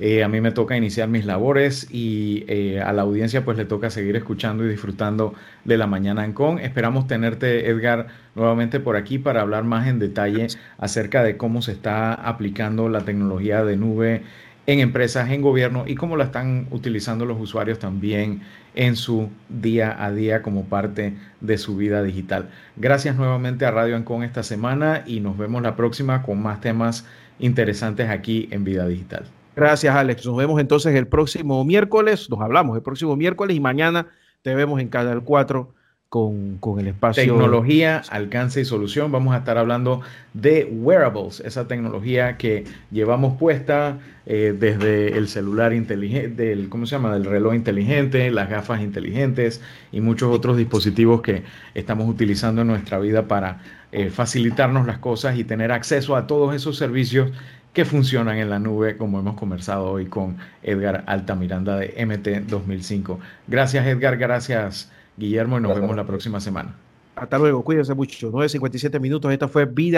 Eh, 0.00 0.24
a 0.24 0.28
mí 0.28 0.40
me 0.40 0.52
toca 0.52 0.76
iniciar 0.76 1.08
mis 1.08 1.24
labores 1.26 1.88
y 1.90 2.44
eh, 2.48 2.80
a 2.80 2.92
la 2.92 3.02
audiencia 3.02 3.44
pues 3.44 3.56
le 3.56 3.64
toca 3.64 3.90
seguir 3.90 4.16
escuchando 4.16 4.64
y 4.64 4.68
disfrutando 4.68 5.34
de 5.64 5.76
la 5.76 5.86
mañana 5.86 6.24
en 6.24 6.32
con. 6.32 6.58
Esperamos 6.58 7.06
tenerte, 7.06 7.68
Edgar, 7.68 8.08
nuevamente 8.34 8.80
por 8.80 8.96
aquí 8.96 9.18
para 9.18 9.42
hablar 9.42 9.64
más 9.64 9.86
en 9.86 9.98
detalle 9.98 10.48
acerca 10.78 11.22
de 11.22 11.36
cómo 11.36 11.62
se 11.62 11.72
está 11.72 12.14
aplicando 12.14 12.88
la 12.88 13.00
tecnología 13.02 13.64
de 13.64 13.76
nube 13.76 14.22
en 14.66 14.78
empresas, 14.78 15.30
en 15.30 15.42
gobierno 15.42 15.84
y 15.86 15.96
cómo 15.96 16.16
la 16.16 16.24
están 16.24 16.66
utilizando 16.70 17.26
los 17.26 17.40
usuarios 17.40 17.78
también 17.78 18.42
en 18.74 18.96
su 18.96 19.28
día 19.48 20.02
a 20.02 20.12
día 20.12 20.42
como 20.42 20.64
parte 20.64 21.14
de 21.40 21.58
su 21.58 21.76
vida 21.76 22.02
digital. 22.02 22.48
Gracias 22.76 23.16
nuevamente 23.16 23.66
a 23.66 23.70
Radio 23.70 23.96
Ancon 23.96 24.22
esta 24.22 24.42
semana 24.42 25.02
y 25.06 25.20
nos 25.20 25.36
vemos 25.36 25.62
la 25.62 25.76
próxima 25.76 26.22
con 26.22 26.40
más 26.40 26.60
temas 26.60 27.06
interesantes 27.38 28.08
aquí 28.08 28.48
en 28.52 28.64
Vida 28.64 28.86
Digital. 28.86 29.24
Gracias, 29.54 29.94
Alex. 29.94 30.24
Nos 30.26 30.36
vemos 30.36 30.60
entonces 30.60 30.94
el 30.94 31.06
próximo 31.06 31.64
miércoles. 31.64 32.28
Nos 32.30 32.40
hablamos 32.40 32.76
el 32.76 32.82
próximo 32.82 33.16
miércoles 33.16 33.56
y 33.56 33.60
mañana 33.60 34.06
te 34.42 34.54
vemos 34.54 34.80
en 34.80 34.88
Canal 34.88 35.22
4 35.22 35.74
con, 36.08 36.58
con, 36.58 36.78
el 36.78 36.88
espacio. 36.88 37.22
Tecnología, 37.22 38.02
alcance 38.10 38.60
y 38.60 38.64
solución. 38.66 39.10
Vamos 39.12 39.34
a 39.34 39.38
estar 39.38 39.56
hablando 39.56 40.02
de 40.34 40.64
wearables, 40.70 41.40
esa 41.40 41.66
tecnología 41.66 42.36
que 42.36 42.64
llevamos 42.90 43.38
puesta 43.38 43.98
eh, 44.26 44.54
desde 44.58 45.16
el 45.16 45.26
celular 45.26 45.72
inteligente, 45.72 46.44
del, 46.44 46.68
¿cómo 46.68 46.84
se 46.84 46.96
llama? 46.96 47.14
Del 47.14 47.24
reloj 47.24 47.54
inteligente, 47.54 48.30
las 48.30 48.50
gafas 48.50 48.82
inteligentes 48.82 49.62
y 49.90 50.02
muchos 50.02 50.34
otros 50.34 50.58
dispositivos 50.58 51.22
que 51.22 51.44
estamos 51.74 52.06
utilizando 52.08 52.60
en 52.60 52.68
nuestra 52.68 52.98
vida 52.98 53.26
para 53.26 53.62
eh, 53.90 54.10
facilitarnos 54.10 54.86
las 54.86 54.98
cosas 54.98 55.38
y 55.38 55.44
tener 55.44 55.72
acceso 55.72 56.14
a 56.14 56.26
todos 56.26 56.54
esos 56.54 56.76
servicios 56.76 57.30
que 57.72 57.84
funcionan 57.84 58.36
en 58.38 58.50
la 58.50 58.58
nube, 58.58 58.96
como 58.96 59.18
hemos 59.18 59.36
conversado 59.36 59.90
hoy 59.90 60.06
con 60.06 60.36
Edgar 60.62 61.04
Altamiranda 61.06 61.76
de 61.76 62.04
MT 62.04 62.48
2005. 62.50 63.18
Gracias, 63.48 63.86
Edgar. 63.86 64.16
Gracias. 64.16 64.90
Guillermo, 65.16 65.58
y 65.58 65.62
nos 65.62 65.74
vemos 65.74 65.96
la 65.96 66.06
próxima 66.06 66.40
semana. 66.40 66.74
Hasta 67.14 67.38
luego, 67.38 67.62
cuídense 67.62 67.94
mucho. 67.94 68.32
9.57 68.32 68.98
minutos, 68.98 69.32
esta 69.32 69.46
fue 69.46 69.66
Vida 69.66 69.90